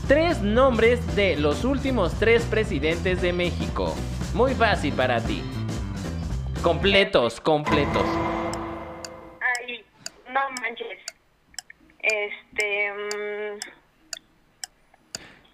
[0.08, 3.96] Tres nombres de los últimos tres presidentes de México.
[4.36, 5.44] Muy fácil para ti.
[6.62, 8.06] Completos, completos.
[9.42, 9.84] Ay,
[10.30, 11.00] no manches.
[12.00, 12.92] Este.
[12.94, 13.60] mm,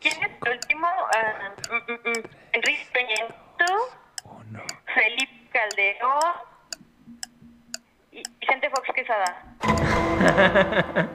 [0.01, 0.87] ¿Quién es el último?
[1.15, 3.73] Ah, mm, mm, mm, Enrique Peña Nieto,
[4.93, 6.50] Felipe Calderón
[8.11, 9.43] Vicente Fox Quesada.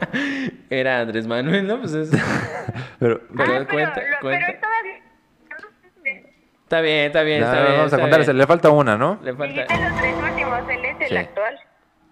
[0.70, 1.78] Era Andrés Manuel, ¿no?
[1.80, 2.10] Pues es...
[2.98, 4.46] Pero, Pero ah, pero, cuenta, lo- cuenta.
[4.46, 4.94] pero todavía.
[6.64, 7.76] Está bien, está bien, no, está no, bien.
[7.76, 8.38] vamos a está contar, bien.
[8.38, 9.18] le falta una, ¿no?
[9.22, 9.52] Le falta...
[9.62, 11.16] Dijiste los tres últimos, él es el Sí.
[11.16, 11.58] actual.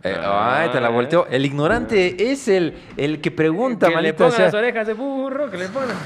[0.03, 0.91] Eh, ay, te la Ah.
[0.91, 1.27] volteó.
[1.31, 4.45] El ignorante es el, el que pregunta, que le maldita pongan sea.
[4.45, 5.97] las orejas de burro, que le pongan.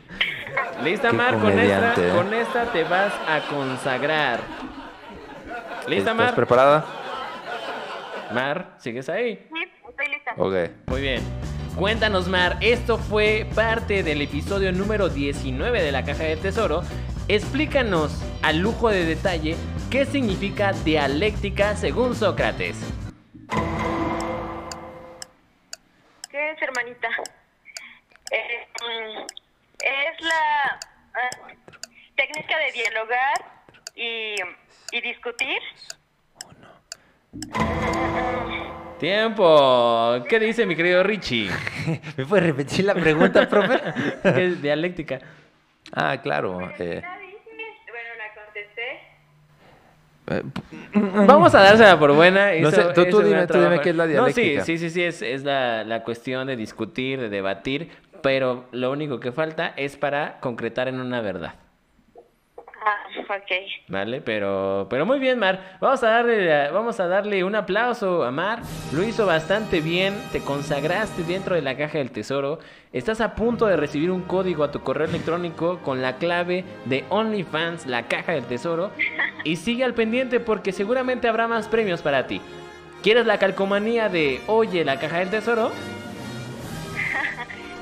[0.82, 2.10] Lista, Qué Mar, con esta, ¿eh?
[2.14, 4.40] con esta te vas a consagrar.
[5.86, 6.34] Lista, ¿Estás Mar.
[6.34, 6.84] preparada?
[8.32, 9.36] Mar, ¿sigues ahí?
[9.52, 10.34] Sí, estoy lista.
[10.36, 10.54] Ok.
[10.86, 11.22] Muy bien.
[11.76, 16.82] Cuéntanos, Mar, esto fue parte del episodio número 19 de la Caja del Tesoro.
[17.28, 19.56] Explícanos al lujo de detalle
[19.90, 22.76] qué significa dialéctica según Sócrates.
[26.56, 27.08] es, hermanita?
[28.30, 29.26] Eh, mm,
[29.82, 30.78] es la
[31.14, 31.30] ah,
[32.16, 33.44] técnica de dialogar
[33.94, 34.34] y,
[34.92, 35.60] y discutir.
[38.98, 40.24] Tiempo.
[40.28, 41.50] ¿Qué dice mi querido Richie?
[42.16, 43.78] ¿Me puede repetir la pregunta, profe?
[44.22, 45.18] ¿Qué es dialéctica?
[45.92, 46.72] ah, claro.
[46.78, 47.02] eh,
[48.34, 49.00] contesté.
[51.26, 52.52] Vamos a dársela por buena.
[52.60, 54.64] No sé, tú- tú dime- tú qué es la No, dialéctica.
[54.64, 57.90] sí, sí, sí, sí, es, es la, la cuestión de discutir, de debatir,
[58.22, 61.54] pero lo único que falta es para concretar en una verdad.
[62.84, 62.96] Ah,
[63.28, 63.52] ok.
[63.88, 64.20] ¿Vale?
[64.20, 65.76] Pero, pero muy bien, Mar.
[65.80, 68.60] Vamos a darle, vamos a darle un aplauso a Mar.
[68.92, 70.14] Lo hizo bastante bien.
[70.32, 72.58] Te consagraste dentro de la caja del tesoro.
[72.92, 77.04] Estás a punto de recibir un código a tu correo electrónico con la clave de
[77.10, 78.90] OnlyFans, la caja del tesoro.
[79.44, 82.40] Y sigue al pendiente porque seguramente habrá más premios para ti.
[83.02, 85.70] ¿Quieres la calcomanía de Oye, la caja del tesoro?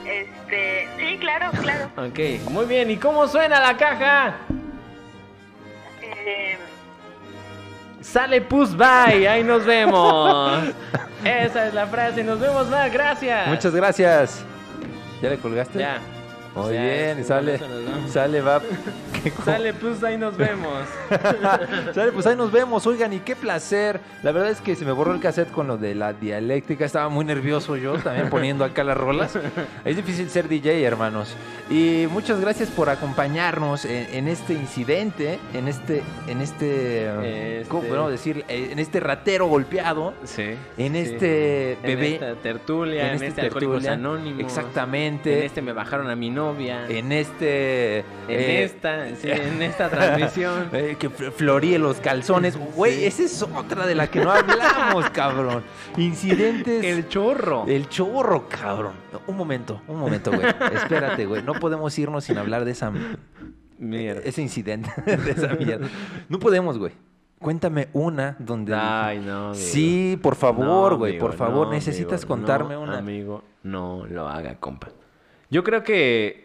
[0.05, 1.91] Este, sí, claro, claro.
[1.97, 2.91] Ok, muy bien.
[2.91, 4.37] ¿Y cómo suena la caja?
[8.05, 10.63] Sale Puss Bye, ahí nos vemos.
[11.25, 13.49] Esa es la frase, nos vemos más, gracias.
[13.49, 14.45] Muchas gracias.
[15.23, 15.79] ¿Ya le colgaste?
[15.79, 15.99] Ya.
[16.55, 17.59] Muy O sea, bien, es- sale,
[18.09, 18.61] sale, va.
[19.23, 20.85] ¿Qué co- Sale Puss, ahí nos vemos.
[21.95, 22.87] Sale, pues ahí nos vemos.
[22.87, 24.01] Oigan, y qué placer.
[24.23, 26.85] La verdad es que se me borró el cassette con lo de la dialéctica.
[26.85, 29.37] Estaba muy nervioso yo también poniendo acá las rolas.
[29.85, 31.35] Es difícil ser DJ, hermanos.
[31.71, 37.07] Y muchas gracias por acompañarnos en, en este incidente, en este, en este,
[37.61, 38.45] Este- ¿cómo podemos decir?
[38.49, 40.15] Eh, En este ratero golpeado.
[40.25, 40.55] Sí.
[40.79, 40.99] En sí.
[40.99, 42.07] este bebé.
[42.09, 43.93] En esta tertulia, en, este este tertulia.
[43.93, 44.41] Anónimos.
[44.43, 45.39] Exactamente.
[45.41, 46.85] En este me bajaron a mi novia.
[46.87, 47.99] En, En este.
[48.29, 50.69] eh, esta, sí, en esta transmisión.
[50.73, 52.57] Eh, que fl- floríe los calzones.
[52.75, 55.63] Güey, esa es otra de la que no hablamos, cabrón.
[55.97, 56.85] Incidentes.
[56.85, 57.65] El chorro.
[57.67, 58.93] El chorro, cabrón.
[59.27, 60.47] Un momento, un momento, güey.
[60.75, 61.43] Espérate, güey.
[61.43, 62.93] No podemos irnos sin hablar de esa,
[63.79, 64.21] Mierda.
[64.25, 65.89] ese incidente, de esa mierda.
[66.29, 66.93] No podemos, güey.
[67.41, 68.75] Cuéntame una donde...
[68.75, 69.49] Ay, no.
[69.49, 69.55] amigo.
[69.55, 71.67] sí, por favor, güey, por favor.
[71.67, 72.99] no, Necesitas amigo, contarme no, una.
[72.99, 74.89] Amigo, no lo haga, compa.
[75.51, 76.45] Yo creo que.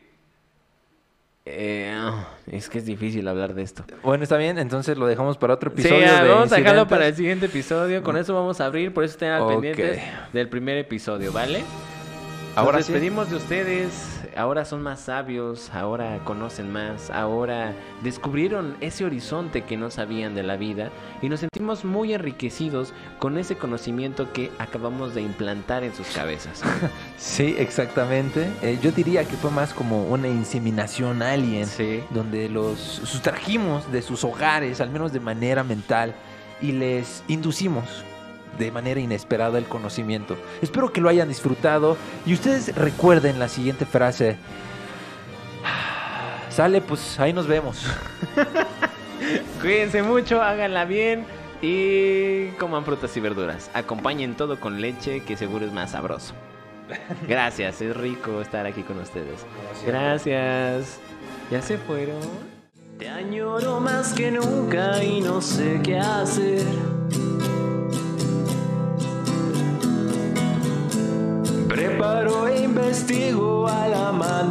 [1.45, 3.83] eh, ah, es que es difícil hablar de esto.
[4.03, 4.57] Bueno, está bien.
[4.59, 6.05] Entonces lo dejamos para otro Sí, episodio.
[6.09, 8.03] ah, de vamos a dejarlo para el siguiente episodio.
[8.03, 9.49] Con eso vamos a abrir, por eso estén al Ok.
[9.51, 10.01] pendientes
[10.33, 11.63] del primer episodio, ¿vale?
[12.55, 12.93] Ahora Nos sí.
[12.93, 14.15] despedimos de ustedes.
[14.35, 17.73] Ahora son más sabios, ahora conocen más, ahora
[18.03, 20.91] descubrieron ese horizonte que no sabían de la vida
[21.21, 26.61] y nos sentimos muy enriquecidos con ese conocimiento que acabamos de implantar en sus cabezas.
[27.17, 28.47] Sí, exactamente.
[28.61, 31.65] Eh, yo diría que fue más como una inseminación alien.
[31.65, 32.01] Sí.
[32.11, 36.13] donde los sustrajimos de sus hogares, al menos de manera mental,
[36.61, 37.83] y les inducimos
[38.59, 40.37] de manera inesperada el conocimiento.
[40.61, 44.37] Espero que lo hayan disfrutado y ustedes recuerden la siguiente frase.
[46.49, 47.85] Sale, pues ahí nos vemos.
[49.61, 51.25] Cuídense mucho, háganla bien
[51.61, 53.71] y coman frutas y verduras.
[53.73, 56.33] Acompañen todo con leche, que seguro es más sabroso.
[57.27, 59.45] Gracias, es rico estar aquí con ustedes.
[59.85, 60.99] Gracias.
[61.51, 62.19] ¿Ya se fueron?
[62.97, 66.98] Te añoro más que nunca y no sé qué hacer.
[72.89, 74.49] Investigo al amanecer.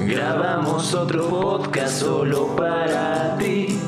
[0.00, 3.78] Grabamos otro podcast solo para ti.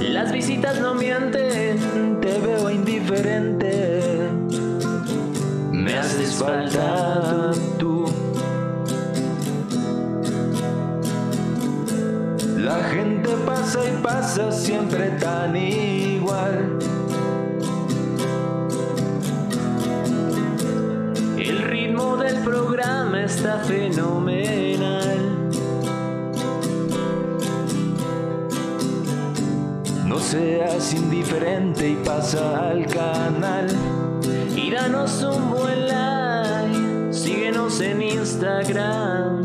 [0.00, 4.30] Las visitas no mienten, te veo indiferente.
[5.70, 8.06] Me haces falta tú.
[12.56, 16.78] La gente pasa y pasa siempre tan igual.
[22.16, 25.18] Del programa está fenomenal.
[30.06, 33.68] No seas indiferente y pasa al canal.
[34.56, 37.12] Y danos un buen like.
[37.12, 39.44] Síguenos en Instagram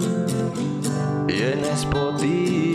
[1.28, 2.74] y en Spotify.